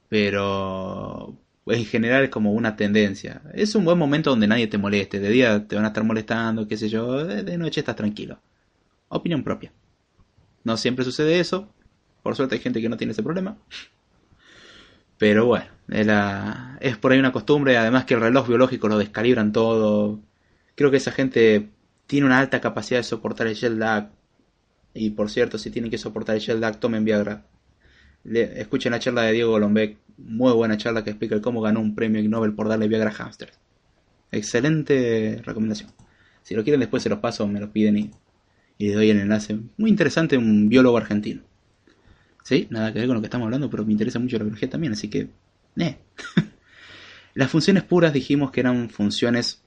[0.09, 1.37] pero
[1.67, 3.43] en general es como una tendencia.
[3.55, 5.21] Es un buen momento donde nadie te moleste.
[5.21, 7.25] De día te van a estar molestando, qué sé yo.
[7.25, 8.41] De noche estás tranquilo.
[9.09, 9.73] Opinión propia.
[10.65, 11.69] No siempre sucede eso.
[12.23, 13.57] Por suerte hay gente que no tiene ese problema.
[15.19, 17.77] Pero bueno, es, por ahí una costumbre.
[17.77, 20.21] Además que el reloj biológico lo descalibran todo.
[20.75, 21.69] Creo que esa gente
[22.07, 24.11] tiene una alta capacidad de soportar el jet lag.
[24.95, 27.45] Y por cierto, si tienen que soportar el jet lag, tomen Viagra.
[28.25, 32.27] escuchen la charla de Diego Golombek muy buena charla que explica cómo ganó un premio
[32.29, 33.53] Nobel por darle Viagra a hamster.
[34.33, 35.91] Excelente recomendación.
[36.43, 38.11] Si lo quieren después se los paso, me lo piden y,
[38.79, 39.59] y les doy el enlace.
[39.77, 41.43] Muy interesante, un biólogo argentino.
[42.45, 44.71] Sí, nada que ver con lo que estamos hablando, pero me interesa mucho la biología
[44.71, 45.29] también, así que...
[45.79, 45.99] Eh.
[47.35, 49.63] Las funciones puras dijimos que eran funciones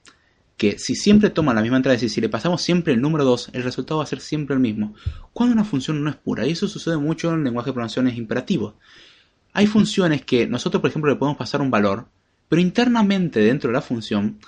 [0.56, 3.24] que si siempre toman la misma entrada, es decir, si le pasamos siempre el número
[3.24, 4.94] 2, el resultado va a ser siempre el mismo.
[5.32, 8.76] Cuando una función no es pura, y eso sucede mucho en lenguaje de programación imperativo
[9.52, 12.06] hay funciones que nosotros, por ejemplo, le podemos pasar un valor,
[12.48, 14.38] pero internamente dentro de la función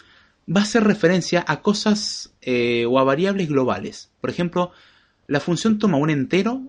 [0.49, 4.11] va a hacer referencia a cosas eh, o a variables globales.
[4.21, 4.73] Por ejemplo,
[5.27, 6.63] la función toma un entero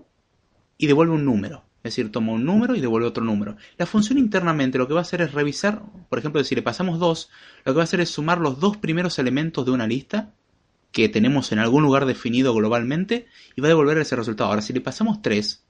[0.78, 1.64] y devuelve un número.
[1.84, 3.58] Es decir, toma un número y devuelve otro número.
[3.76, 6.98] La función internamente lo que va a hacer es revisar, por ejemplo, si le pasamos
[6.98, 7.30] 2,
[7.66, 10.32] lo que va a hacer es sumar los dos primeros elementos de una lista
[10.92, 14.48] que tenemos en algún lugar definido globalmente y va a devolver ese resultado.
[14.48, 15.62] Ahora, si le pasamos 3,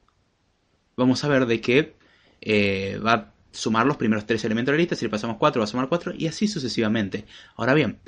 [0.97, 1.97] vamos a ver de que
[2.41, 5.59] eh, va a sumar los primeros tres elementos de la lista, si le pasamos 4
[5.59, 7.25] va a sumar 4 y así sucesivamente.
[7.57, 7.99] Ahora bien,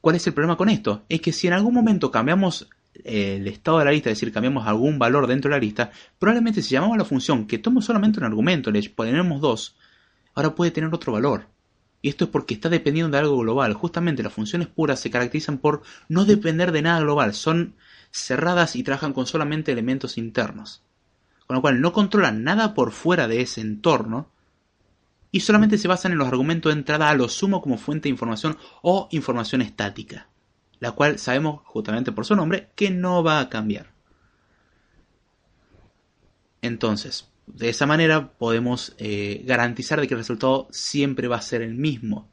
[0.00, 1.02] ¿cuál es el problema con esto?
[1.08, 2.68] Es que si en algún momento cambiamos
[3.04, 6.62] el estado de la lista, es decir, cambiamos algún valor dentro de la lista, probablemente
[6.62, 9.76] si llamamos a la función que toma solamente un argumento, le ponemos 2,
[10.34, 11.46] ahora puede tener otro valor.
[12.02, 13.74] Y esto es porque está dependiendo de algo global.
[13.74, 17.74] Justamente las funciones puras se caracterizan por no depender de nada global, son
[18.10, 20.82] cerradas y trabajan con solamente elementos internos
[21.50, 24.30] con lo cual no controlan nada por fuera de ese entorno
[25.32, 28.10] y solamente se basan en los argumentos de entrada a lo sumo como fuente de
[28.10, 30.28] información o información estática.
[30.80, 33.92] La cual sabemos justamente por su nombre que no va a cambiar.
[36.62, 41.62] Entonces, de esa manera podemos eh, garantizar de que el resultado siempre va a ser
[41.62, 42.28] el mismo.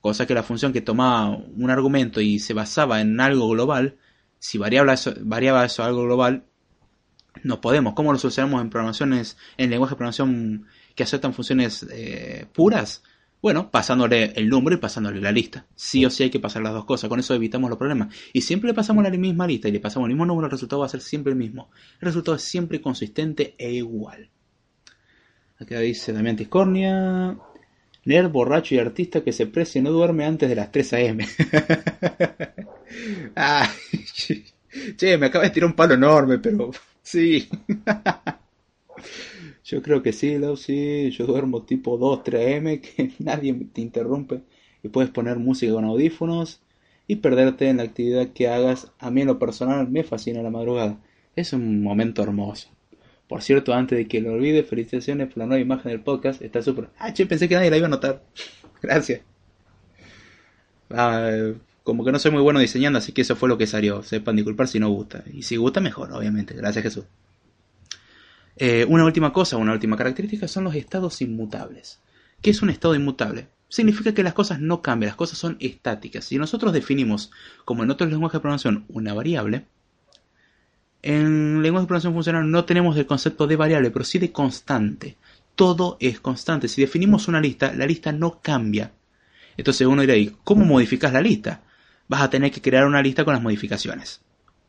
[0.00, 3.98] Cosa que la función que tomaba un argumento y se basaba en algo global,
[4.38, 6.44] si variaba eso, variaba eso a algo global,
[7.42, 7.94] no podemos.
[7.94, 13.02] ¿Cómo lo solucionamos en programaciones, en lenguaje de programación que aceptan funciones eh, puras?
[13.42, 15.66] Bueno, pasándole el número y pasándole la lista.
[15.74, 18.14] Sí o sí hay que pasar las dos cosas, con eso evitamos los problemas.
[18.32, 20.80] Y siempre le pasamos la misma lista y le pasamos el mismo número, el resultado
[20.80, 21.70] va a ser siempre el mismo.
[22.00, 24.28] El resultado es siempre consistente e igual.
[25.58, 27.38] Acá dice Damián Tiscornia.
[28.04, 31.28] Nerd, borracho y artista que se precia y no duerme antes de las 3 a.m.
[34.96, 36.70] che, me acaba de tirar un palo enorme, pero
[37.02, 37.48] sí.
[39.70, 41.10] Yo creo que sí, Lau, sí.
[41.12, 44.42] Yo duermo tipo 2, 3 m, que nadie te interrumpe.
[44.82, 46.60] Y puedes poner música con audífonos
[47.06, 48.90] y perderte en la actividad que hagas.
[48.98, 50.98] A mí en lo personal me fascina la madrugada.
[51.36, 52.68] Es un momento hermoso.
[53.28, 56.42] Por cierto, antes de que lo olvide, felicitaciones por la nueva imagen del podcast.
[56.42, 56.88] Está súper...
[56.98, 58.24] Ah, che, pensé que nadie la iba a notar.
[58.82, 59.20] Gracias.
[60.90, 61.52] Ah,
[61.84, 64.02] como que no soy muy bueno diseñando, así que eso fue lo que salió.
[64.02, 65.22] Sepan disculpar si no gusta.
[65.32, 66.54] Y si gusta, mejor, obviamente.
[66.54, 67.04] Gracias, Jesús.
[68.62, 71.98] Eh, una última cosa, una última característica son los estados inmutables.
[72.42, 73.48] ¿Qué es un estado inmutable?
[73.70, 76.26] Significa que las cosas no cambian, las cosas son estáticas.
[76.26, 77.30] Si nosotros definimos,
[77.64, 79.64] como en otros lenguajes de programación, una variable,
[81.00, 85.16] en lenguaje de programación funcional no tenemos el concepto de variable, pero sí de constante.
[85.54, 86.68] Todo es constante.
[86.68, 88.92] Si definimos una lista, la lista no cambia.
[89.56, 91.62] Entonces uno dirá, ¿y cómo modificas la lista?
[92.08, 94.20] Vas a tener que crear una lista con las modificaciones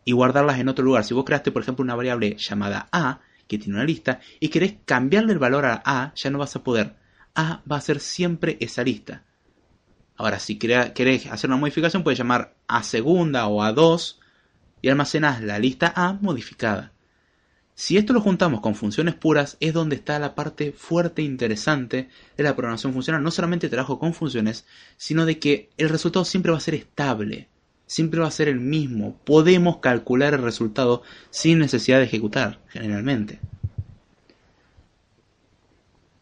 [0.05, 1.03] y guardarlas en otro lugar.
[1.03, 3.19] Si vos creaste, por ejemplo, una variable llamada A,
[3.51, 6.63] que tiene una lista y querés cambiarle el valor a A, ya no vas a
[6.63, 6.95] poder.
[7.35, 9.25] A va a ser siempre esa lista.
[10.15, 14.19] Ahora, si querés hacer una modificación, puedes llamar A segunda o A2
[14.81, 16.93] y almacenas la lista A modificada.
[17.75, 22.07] Si esto lo juntamos con funciones puras, es donde está la parte fuerte e interesante
[22.37, 23.21] de la programación funcional.
[23.21, 27.49] No solamente trabajo con funciones, sino de que el resultado siempre va a ser estable,
[27.91, 29.17] siempre va a ser el mismo.
[29.25, 33.41] Podemos calcular el resultado sin necesidad de ejecutar, generalmente.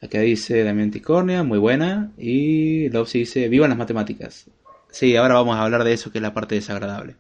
[0.02, 2.12] Acá dice Damián Ticornia, muy buena.
[2.18, 4.50] Y Lopsy dice, vivan las matemáticas.
[4.90, 7.18] Sí, ahora vamos a hablar de eso, que es la parte desagradable.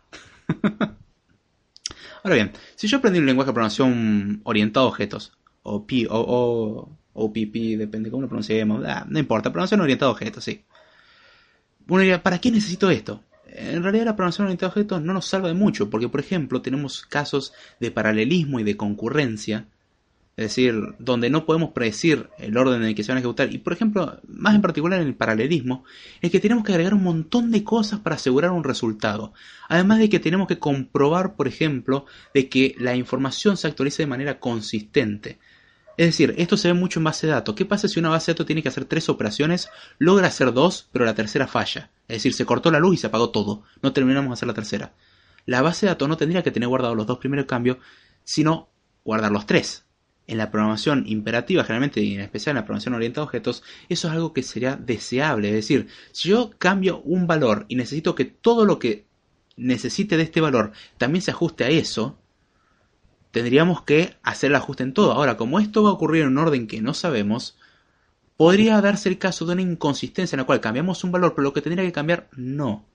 [2.24, 5.32] ahora bien, si yo aprendí un lenguaje de programación orientado a objetos,
[5.62, 10.14] o P, o, o, PP, depende cómo lo pronunciemos, ah, no importa, programación orientada a
[10.14, 10.66] objetos, sí.
[11.86, 13.24] Diría, ¿para qué necesito esto?
[13.56, 16.62] En realidad la programación orientada a objetos no nos salva de mucho, porque por ejemplo
[16.62, 19.68] tenemos casos de paralelismo y de concurrencia,
[20.38, 23.54] es decir, donde no podemos predecir el orden en el que se van a ejecutar,
[23.54, 25.84] y por ejemplo, más en particular en el paralelismo,
[26.22, 29.34] es que tenemos que agregar un montón de cosas para asegurar un resultado,
[29.68, 34.08] además de que tenemos que comprobar, por ejemplo, de que la información se actualice de
[34.08, 35.40] manera consistente.
[36.00, 37.56] Es decir, esto se ve mucho en base de datos.
[37.56, 40.88] ¿Qué pasa si una base de datos tiene que hacer tres operaciones, logra hacer dos,
[40.94, 41.92] pero la tercera falla?
[42.08, 43.64] Es decir, se cortó la luz y se apagó todo.
[43.82, 44.94] No terminamos de hacer la tercera.
[45.46, 47.80] La base de datos no tendría que tener guardados los dos primeros cambios,
[48.24, 48.70] sino
[49.04, 49.84] guardar los tres.
[50.26, 54.08] En la programación imperativa, generalmente, y en especial en la programación orientada a objetos, eso
[54.08, 55.50] es algo que sería deseable.
[55.50, 59.06] Es decir, si yo cambio un valor y necesito que todo lo que
[59.58, 62.18] necesite de este valor también se ajuste a eso,
[63.32, 65.12] tendríamos que hacer el ajuste en todo.
[65.12, 67.58] Ahora, como esto va a ocurrir en un orden que no sabemos,
[68.38, 71.54] podría darse el caso de una inconsistencia en la cual cambiamos un valor, pero lo
[71.54, 72.86] que tendría que cambiar no.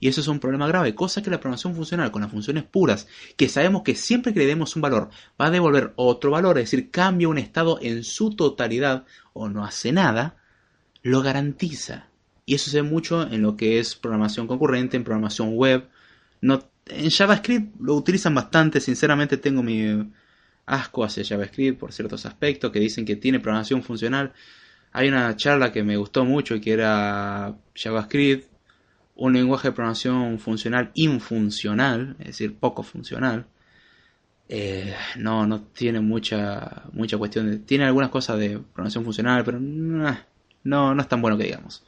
[0.00, 3.06] Y eso es un problema grave, cosa que la programación funcional con las funciones puras,
[3.36, 6.70] que sabemos que siempre que le demos un valor va a devolver otro valor, es
[6.70, 10.36] decir, cambia un estado en su totalidad o no hace nada,
[11.02, 12.08] lo garantiza.
[12.46, 15.88] Y eso se ve mucho en lo que es programación concurrente, en programación web.
[16.40, 20.10] No en JavaScript lo utilizan bastante, sinceramente tengo mi
[20.66, 24.32] asco hacia JavaScript por ciertos aspectos que dicen que tiene programación funcional.
[24.92, 28.48] Hay una charla que me gustó mucho que era JavaScript,
[29.16, 33.46] un lenguaje de programación funcional infuncional, es decir, poco funcional.
[34.48, 40.16] Eh, no, no tiene mucha, mucha cuestión Tiene algunas cosas de programación funcional, pero no,
[40.64, 41.84] no es tan bueno que digamos.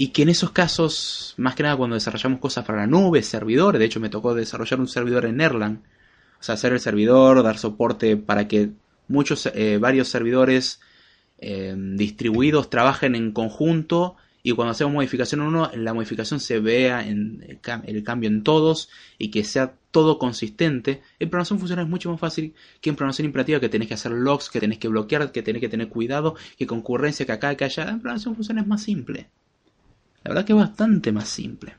[0.00, 3.80] Y que en esos casos, más que nada cuando desarrollamos cosas para la nube, servidores,
[3.80, 5.82] de hecho me tocó desarrollar un servidor en Erlang,
[6.38, 8.70] o sea, hacer el servidor, dar soporte para que
[9.08, 10.80] muchos, eh, varios servidores
[11.38, 17.04] eh, distribuidos trabajen en conjunto y cuando hacemos modificación en uno, la modificación se vea
[17.04, 21.02] en el, cambio en todos y que sea todo consistente.
[21.18, 24.12] En programación funcional es mucho más fácil que en programación imperativa que tenés que hacer
[24.12, 27.64] logs, que tenés que bloquear, que tenés que tener cuidado, que concurrencia, que acá, que
[27.64, 27.88] allá.
[27.88, 29.28] En programación funcional es más simple.
[30.24, 31.74] La verdad que es bastante más simple.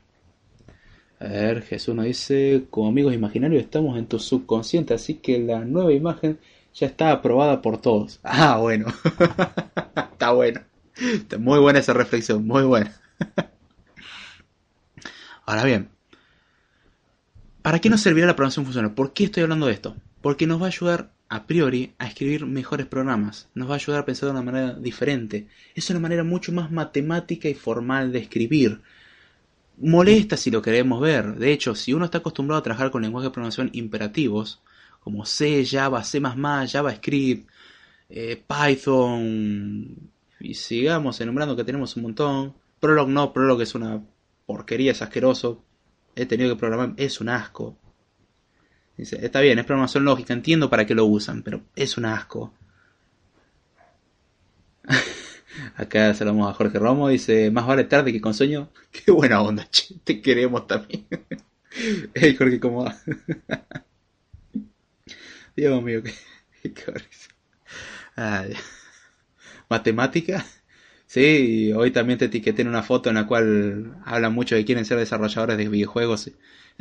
[1.20, 5.64] A ver, Jesús nos dice, como amigos imaginarios estamos en tu subconsciente, así que la
[5.64, 6.38] nueva imagen
[6.74, 8.20] ya está aprobada por todos.
[8.24, 8.86] Ah, bueno.
[10.12, 10.60] está bueno.
[11.38, 12.92] Muy buena esa reflexión, muy buena.
[15.46, 15.88] Ahora bien,
[17.62, 18.94] ¿para qué nos servirá la programación funcional?
[18.94, 19.96] ¿Por qué estoy hablando de esto?
[20.22, 24.00] Porque nos va a ayudar a priori a escribir mejores programas, nos va a ayudar
[24.00, 25.46] a pensar de una manera diferente.
[25.76, 28.80] Es una manera mucho más matemática y formal de escribir
[29.78, 31.36] molesta si lo queremos ver.
[31.36, 34.60] De hecho, si uno está acostumbrado a trabajar con lenguajes de programación imperativos,
[34.98, 37.48] como C, Java, C++, JavaScript,
[38.08, 40.10] eh, Python,
[40.40, 42.54] y sigamos enumerando que tenemos un montón.
[42.80, 44.02] Prolog no, Prolog es una
[44.46, 45.62] porquería, es asqueroso.
[46.16, 47.76] He tenido que programar, es un asco.
[49.00, 52.52] Dice, está bien, es programación lógica, entiendo para qué lo usan, pero es un asco.
[55.76, 58.68] Acá saludamos a Jorge Romo, dice, más vale tarde que con sueño.
[58.92, 59.66] Qué buena onda,
[60.04, 61.06] te queremos también.
[62.14, 62.98] hey Jorge, ¿cómo va?
[65.56, 68.54] Dios mío, qué, qué
[69.70, 70.44] Matemática.
[71.10, 74.84] Sí, hoy también te etiqueté en una foto en la cual hablan mucho de quieren
[74.84, 76.30] ser desarrolladores de videojuegos.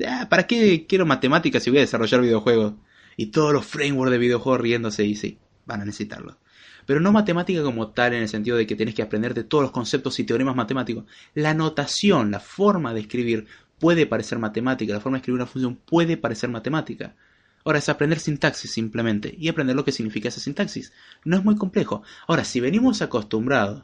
[0.07, 2.75] Ah, ¿Para qué quiero matemáticas si voy a desarrollar videojuegos?
[3.17, 6.37] Y todos los frameworks de videojuegos riéndose y sí, van a necesitarlo
[6.85, 9.71] pero no matemática como tal en el sentido de que tenés que aprenderte todos los
[9.71, 11.05] conceptos y teoremas matemáticos.
[11.35, 13.45] La notación, la forma de escribir
[13.79, 17.15] puede parecer matemática, la forma de escribir una función puede parecer matemática.
[17.63, 20.91] Ahora es aprender sintaxis simplemente y aprender lo que significa esa sintaxis.
[21.25, 22.01] No es muy complejo.
[22.27, 23.83] Ahora, si venimos acostumbrados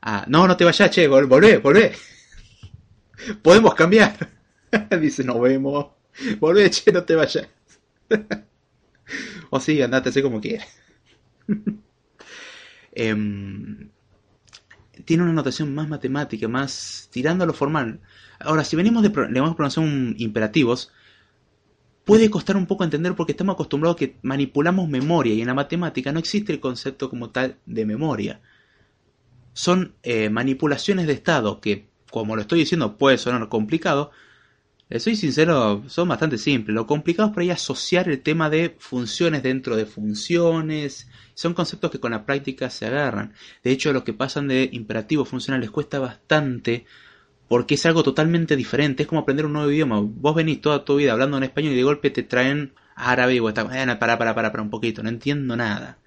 [0.00, 0.24] a...
[0.28, 1.92] No, no te vayas, che, vol volvé, volvé.
[3.42, 4.16] Podemos cambiar.
[5.00, 5.86] Dice, nos vemos.
[6.38, 7.48] Volvé, che, no te vayas.
[9.50, 10.66] o sí, andate, sé como quieras.
[12.90, 13.90] Em,
[15.04, 18.00] tiene una notación más matemática, más tirando a lo formal.
[18.40, 20.90] Ahora, si venimos de lenguajes de programación imperativos,
[22.04, 25.54] puede costar un poco entender porque estamos acostumbrados a que manipulamos memoria y en la
[25.54, 28.40] matemática no existe el concepto como tal de memoria.
[29.58, 34.12] Son eh, manipulaciones de estado que, como lo estoy diciendo, puede sonar complicado,
[35.00, 36.76] soy sincero, son bastante simples.
[36.76, 41.08] Lo complicado es por ahí asociar el tema de funciones dentro de funciones.
[41.34, 43.34] Son conceptos que con la práctica se agarran.
[43.64, 46.86] De hecho, los que pasan de imperativo funcional les cuesta bastante
[47.48, 49.02] porque es algo totalmente diferente.
[49.02, 49.98] Es como aprender un nuevo idioma.
[50.00, 53.40] Vos venís toda tu vida hablando en español y de golpe te traen árabe y
[53.40, 55.98] vos estás, para, para, para, para un poquito, no entiendo nada.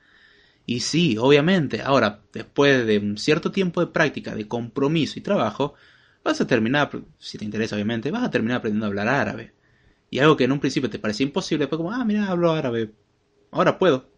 [0.65, 5.73] Y sí, obviamente, ahora, después de un cierto tiempo de práctica, de compromiso y trabajo,
[6.23, 9.53] vas a terminar, si te interesa obviamente, vas a terminar aprendiendo a hablar árabe.
[10.09, 12.91] Y algo que en un principio te parecía imposible, fue como, ah, mira, hablo árabe.
[13.51, 14.09] Ahora puedo.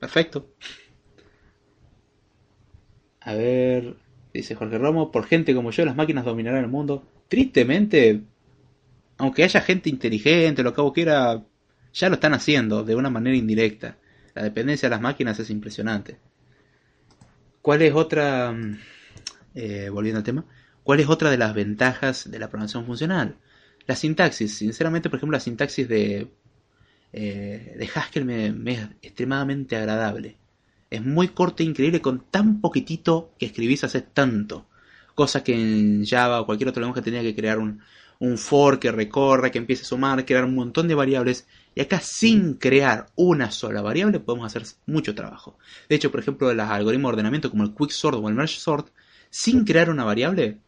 [0.00, 0.48] Perfecto.
[3.20, 3.96] A ver,
[4.34, 7.04] dice Jorge Romo, por gente como yo las máquinas dominarán el mundo.
[7.28, 8.22] Tristemente,
[9.18, 11.44] aunque haya gente inteligente, lo que quiera,
[11.92, 13.96] ya lo están haciendo de una manera indirecta.
[14.34, 16.18] La dependencia de las máquinas es impresionante.
[17.60, 18.52] ¿Cuál es otra...
[18.52, 18.78] Mm,
[19.54, 20.44] eh, volviendo al tema.
[20.82, 23.36] ¿Cuál es otra de las ventajas de la programación funcional?
[23.86, 24.56] La sintaxis.
[24.56, 26.28] Sinceramente, por ejemplo, la sintaxis de,
[27.12, 30.38] eh, de Haskell me, es extremadamente agradable.
[30.90, 34.66] Es muy corta e increíble con tan poquitito que escribís hace tanto.
[35.14, 37.80] Cosa que en Java o cualquier otro lenguaje tenía que crear un,
[38.18, 41.46] un for que recorra, que empiece a sumar, crear un montón de variables.
[41.74, 45.58] Y acá sin crear una sola variable podemos hacer mucho trabajo.
[45.88, 48.88] De hecho, por ejemplo, los algoritmos de ordenamiento como el quicksort o el merge sort,
[49.30, 50.58] sin crear una variable,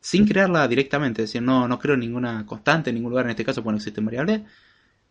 [0.00, 3.44] sin crearla directamente, es decir, no, no creo ninguna constante en ningún lugar, en este
[3.44, 4.42] caso, cuando existen variables,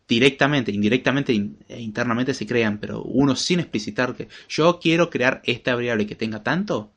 [0.06, 1.32] directamente, indirectamente
[1.68, 6.16] e internamente se crean, pero uno sin explicitar que yo quiero crear esta variable que
[6.16, 6.90] tenga tanto,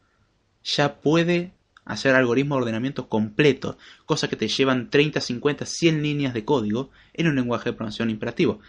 [0.63, 1.51] ya puede
[1.85, 6.89] hacer algoritmos de ordenamiento completo, cosas que te llevan 30, 50, 100 líneas de código
[7.13, 8.59] en un lenguaje de programación imperativo.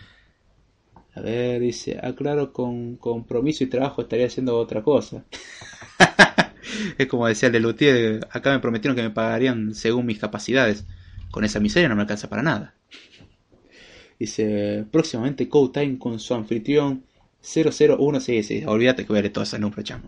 [1.14, 5.24] A ver, dice, aclaro, con compromiso y trabajo estaría haciendo otra cosa.
[6.98, 10.86] es como decía el de Luthier, acá me prometieron que me pagarían según mis capacidades.
[11.30, 12.74] Con esa miseria no me alcanza para nada.
[14.18, 17.04] Dice, próximamente Code con su anfitrión
[17.42, 18.20] 001.
[18.20, 20.04] Sí, sí, olvídate que veré todo ese nombre, chamo.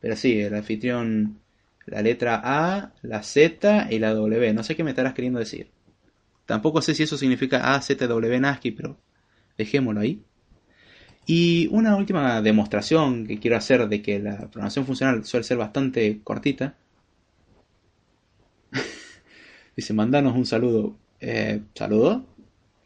[0.00, 1.40] Pero sí, el anfitrión,
[1.86, 4.52] la letra A, la Z y la W.
[4.52, 5.70] No sé qué me estarás queriendo decir.
[6.46, 8.98] Tampoco sé si eso significa A, Z, W, NASCII, pero
[9.56, 10.22] dejémoslo ahí.
[11.26, 16.20] Y una última demostración que quiero hacer de que la programación funcional suele ser bastante
[16.24, 16.74] cortita.
[19.76, 20.96] Dice, mandanos un saludo.
[21.20, 22.26] Eh, ¿Saludo?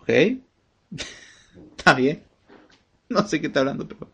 [0.01, 0.11] ¿Ok?
[1.79, 2.23] está bien.
[3.09, 4.11] No sé qué está hablando, pero...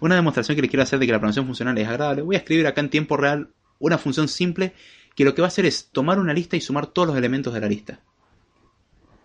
[0.00, 2.22] Una demostración que les quiero hacer de que la programación funcional es agradable.
[2.22, 3.50] Voy a escribir acá en tiempo real
[3.80, 4.72] una función simple
[5.16, 7.52] que lo que va a hacer es tomar una lista y sumar todos los elementos
[7.52, 8.00] de la lista.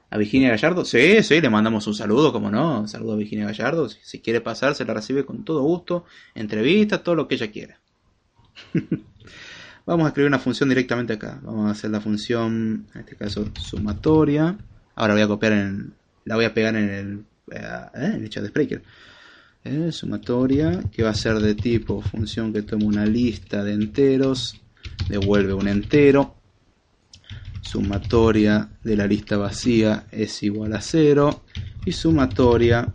[0.10, 0.86] a Virginia Gallardo.
[0.86, 2.88] Sí, sí, le mandamos un saludo, como no.
[2.88, 3.90] Saludo a Virginia Gallardo.
[3.90, 6.06] Si, quiere pasar, se la recibe con todo gusto.
[6.34, 7.80] Entrevista, todo lo que ella quiera.
[9.86, 11.40] Vamos a escribir una función directamente acá.
[11.44, 14.58] Vamos a hacer la función, en este caso, sumatoria.
[14.96, 15.94] Ahora voy a copiar en.
[16.24, 18.82] La voy a pegar en el, eh, en el chat de Spreaker.
[19.66, 24.62] Eh, sumatoria, que va a ser de tipo función que toma una lista de enteros,
[25.10, 26.36] devuelve un entero
[27.62, 31.42] sumatoria de la lista vacía es igual a 0
[31.84, 32.94] y sumatoria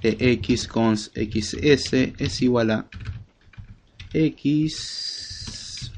[0.00, 2.88] de x con xs es igual a
[4.12, 5.92] x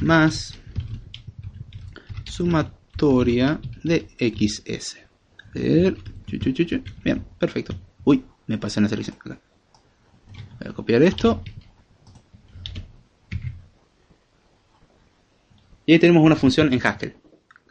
[0.00, 0.54] más
[2.24, 4.96] sumatoria de xs.
[7.04, 7.91] Bien, perfecto.
[8.46, 9.16] Me pasé en la selección.
[9.24, 11.42] Voy a copiar esto
[15.86, 17.16] Y ahí tenemos una función en Haskell.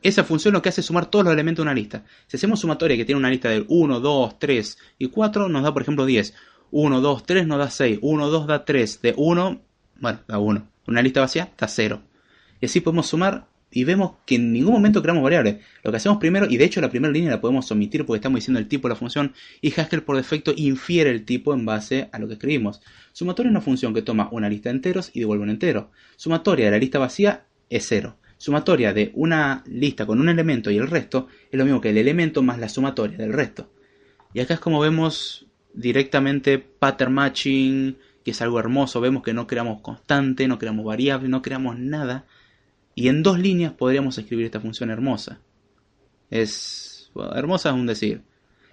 [0.02, 2.04] Esa función lo que hace es sumar todos los elementos de una lista.
[2.28, 5.74] Si hacemos sumatoria que tiene una lista de 1, 2, 3 y 4, nos da
[5.74, 6.34] por ejemplo 10.
[6.72, 8.00] 1, 2, 3 nos da 6.
[8.02, 9.02] 1, 2 da 3.
[9.02, 9.62] De 1,
[10.00, 10.68] bueno, da 1.
[10.88, 12.02] Una lista vacía da 0.
[12.60, 15.58] Y así podemos sumar y vemos que en ningún momento creamos variables.
[15.84, 18.40] Lo que hacemos primero, y de hecho la primera línea la podemos omitir porque estamos
[18.40, 22.10] diciendo el tipo de la función, y Haskell por defecto infiere el tipo en base
[22.12, 22.82] a lo que escribimos.
[23.14, 25.92] Sumatoria es una función que toma una lista de enteros y devuelve un entero.
[26.18, 28.18] Sumatoria de la lista vacía es 0.
[28.38, 31.98] Sumatoria de una lista con un elemento y el resto es lo mismo que el
[31.98, 33.72] elemento más la sumatoria del resto.
[34.34, 39.02] Y acá es como vemos directamente pattern matching, que es algo hermoso.
[39.02, 42.26] Vemos que no creamos constante, no creamos variable, no creamos nada.
[42.96, 45.40] Y en dos líneas podríamos escribir esta función hermosa.
[46.30, 47.12] Es.
[47.36, 48.22] hermosa es un decir.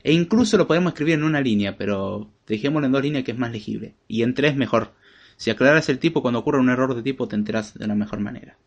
[0.02, 3.38] E incluso lo podemos escribir en una línea, pero dejémoslo en dos líneas que es
[3.38, 3.94] más legible.
[4.06, 4.92] Y en tres mejor.
[5.36, 8.20] Si aclaras el tipo cuando ocurre un error de tipo te enteras de la mejor
[8.20, 8.58] manera.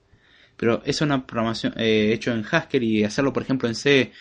[0.57, 4.11] Pero es una programación eh, hecho en Haskell y hacerlo, por ejemplo, en C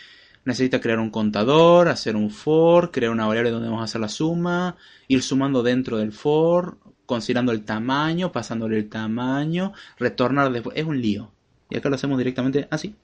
[0.44, 4.08] necesita crear un contador, hacer un for, crear una variable donde vamos a hacer la
[4.08, 4.76] suma,
[5.06, 6.78] ir sumando dentro del for,
[7.10, 10.76] considerando el tamaño, pasándole el tamaño, retornar después.
[10.76, 11.32] Es un lío.
[11.68, 12.94] Y acá lo hacemos directamente así.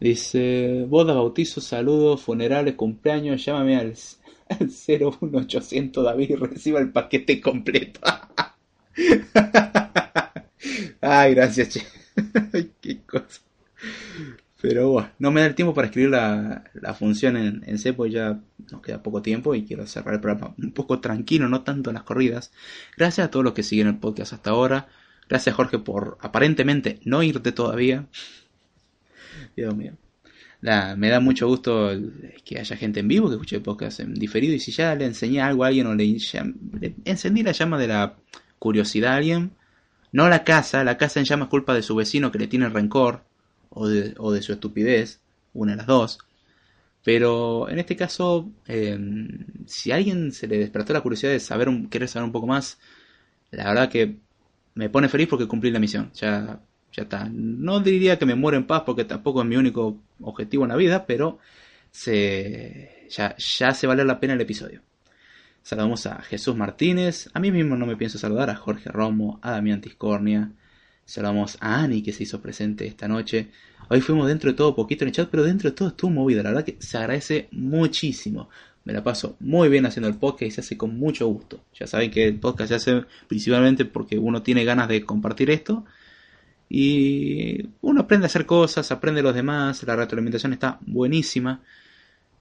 [0.00, 3.94] Dice, boda, bautizo, saludos, funerales, cumpleaños, llámame al,
[4.48, 8.00] al 01800 David y reciba el paquete completo.
[11.00, 11.82] Ay, gracias, che.
[12.80, 13.42] Qué cosa.
[14.62, 16.62] Pero bueno, no me da el tiempo para escribir la,
[16.96, 18.38] función en, C, pues ya
[18.70, 21.94] nos queda poco tiempo y quiero cerrar el programa un poco tranquilo, no tanto en
[21.94, 22.52] las corridas.
[22.96, 24.86] Gracias a todos los que siguen el podcast hasta ahora.
[25.28, 28.06] Gracias Jorge por aparentemente no irte todavía.
[29.56, 29.94] Dios mío.
[30.60, 31.90] me da mucho gusto
[32.44, 35.06] que haya gente en vivo que escuche el podcast en diferido y si ya le
[35.06, 36.06] enseñé algo a alguien o le,
[36.80, 38.14] le encendí la llama de la
[38.60, 39.50] curiosidad a alguien,
[40.12, 43.24] no la casa, la casa en llamas culpa de su vecino que le tiene rencor,
[43.74, 45.20] o de, su estupidez,
[45.54, 46.18] una de las dos.
[47.04, 51.68] Pero en este caso, em, si a alguien se le despertó la curiosidad de saber
[51.90, 52.78] querer saber un poco más,
[53.50, 54.16] la verdad que
[54.74, 56.10] me pone feliz porque cumplí la misión.
[56.14, 56.60] Ya,
[56.92, 57.28] ya está.
[57.30, 60.76] No diría que me muero en paz porque tampoco es mi único objetivo en la
[60.76, 61.38] vida, pero
[61.90, 64.82] se, ya, ya se vale la pena el episodio.
[65.62, 67.30] Saludamos a Jesús Martínez.
[67.34, 68.50] A mí mismo no me pienso saludar.
[68.50, 70.50] A Jorge Romo, a Damián Tiscornia.
[71.04, 73.48] Saludamos a Ani que se hizo presente esta noche.
[73.88, 76.42] Hoy fuimos dentro de todo poquito en el chat, pero dentro de todo estuvo movido.
[76.42, 78.48] La verdad que se agradece muchísimo.
[78.84, 81.64] Me la paso muy bien haciendo el podcast y se hace con mucho gusto.
[81.78, 85.84] Ya saben que el podcast se hace principalmente porque uno tiene ganas de compartir esto.
[86.68, 89.82] Y uno aprende a hacer cosas, aprende los demás.
[89.84, 91.60] La retroalimentación está buenísima.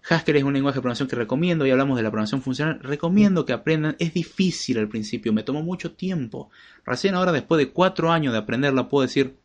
[0.10, 2.80] Haskell es un lenguaje de programación que recomiendo y hablamos de la programación funcional.
[2.82, 3.96] Recomiendo que aprendan.
[4.00, 6.50] Es difícil al principio, me tomó mucho tiempo.
[6.86, 9.38] Recién ahora, después de cuatro años de aprenderla, puedo decir: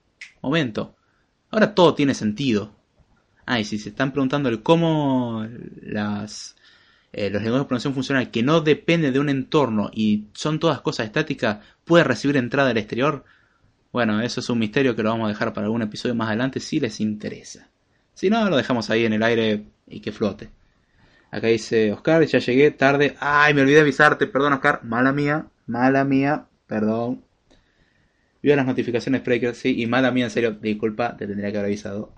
[0.43, 0.97] Momento,
[1.51, 2.75] ahora todo tiene sentido.
[3.45, 5.47] Ah, y si se están preguntando el cómo
[5.83, 6.57] las,
[7.13, 10.81] eh, los lenguajes de programación funcional que no dependen de un entorno y son todas
[10.81, 13.25] cosas estáticas, puede recibir entrada del exterior.
[13.93, 16.61] Bueno, eso es un misterio que lo vamos a dejar para algún episodio más adelante
[16.61, 17.71] si les interesa.
[18.17, 20.49] Si no, lo dejamos ahí en el aire y que flote.
[21.31, 23.15] Acá dice Oscar, ya llegué tarde.
[23.21, 27.23] Ay, me olvidé avisarte, perdón Oscar, mala mía, mala mía, perdón.
[28.43, 31.67] Vio las notificaciones Breaker, sí, y mala mía, en serio, disculpa, te tendría que haber
[31.67, 32.15] avisado.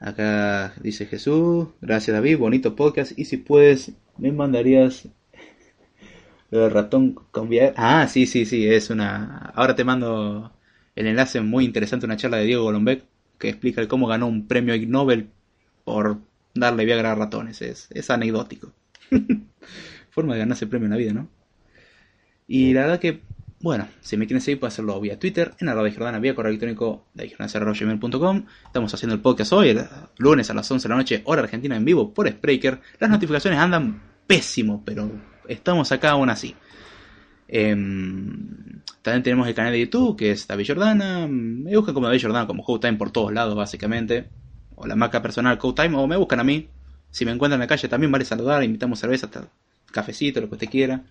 [0.00, 3.16] Acá dice Jesús, gracias David, bonito podcast.
[3.16, 5.06] Y si puedes, me mandarías
[6.50, 7.72] el ratón conviar.
[7.76, 9.52] Ah, sí, sí, sí, es una.
[9.54, 10.50] Ahora te mando
[10.96, 13.11] el enlace muy interesante, una charla de Diego Golombek
[13.42, 15.28] que explica cómo ganó un premio Ig Nobel
[15.82, 16.20] por
[16.54, 17.60] darle Viagra a ratones.
[17.60, 18.72] Es, es anecdótico.
[20.10, 21.28] Forma de ganarse premio en la vida, ¿no?
[22.46, 23.20] Y la verdad que
[23.58, 27.04] Bueno, si me quieren seguir pueden hacerlo vía Twitter, en arroba Jordana, vía correo electrónico
[27.14, 28.46] de gmail.com.
[28.64, 29.86] Estamos haciendo el podcast hoy, el
[30.18, 32.80] lunes a las 11 de la noche, hora argentina en vivo por Spreaker.
[33.00, 35.10] Las notificaciones andan pésimo, pero
[35.48, 36.54] estamos acá aún así.
[37.54, 41.26] Em, también tenemos el canal de YouTube, que es David Jordana.
[41.28, 44.30] Me buscan como David Jordana, como Time por todos lados, básicamente.
[44.74, 46.70] O la marca personal Time, o me buscan a mí.
[47.10, 49.28] Si me encuentran en la calle también vale saludar, invitamos cerveza,
[49.92, 51.04] cafecito, lo que usted quiera.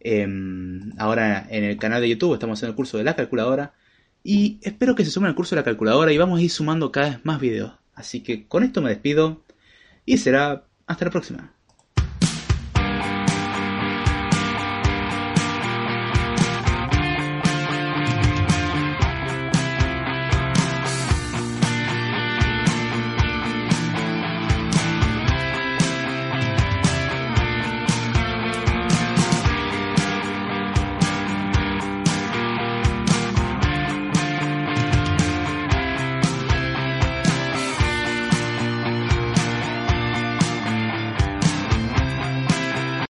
[0.00, 3.74] Em, ahora en el canal de YouTube estamos haciendo el curso de la calculadora.
[4.22, 6.90] Y espero que se sumen al curso de la calculadora y vamos a ir sumando
[6.90, 7.72] cada vez más videos.
[7.94, 9.42] Así que con esto me despido
[10.06, 11.53] y será hasta la próxima.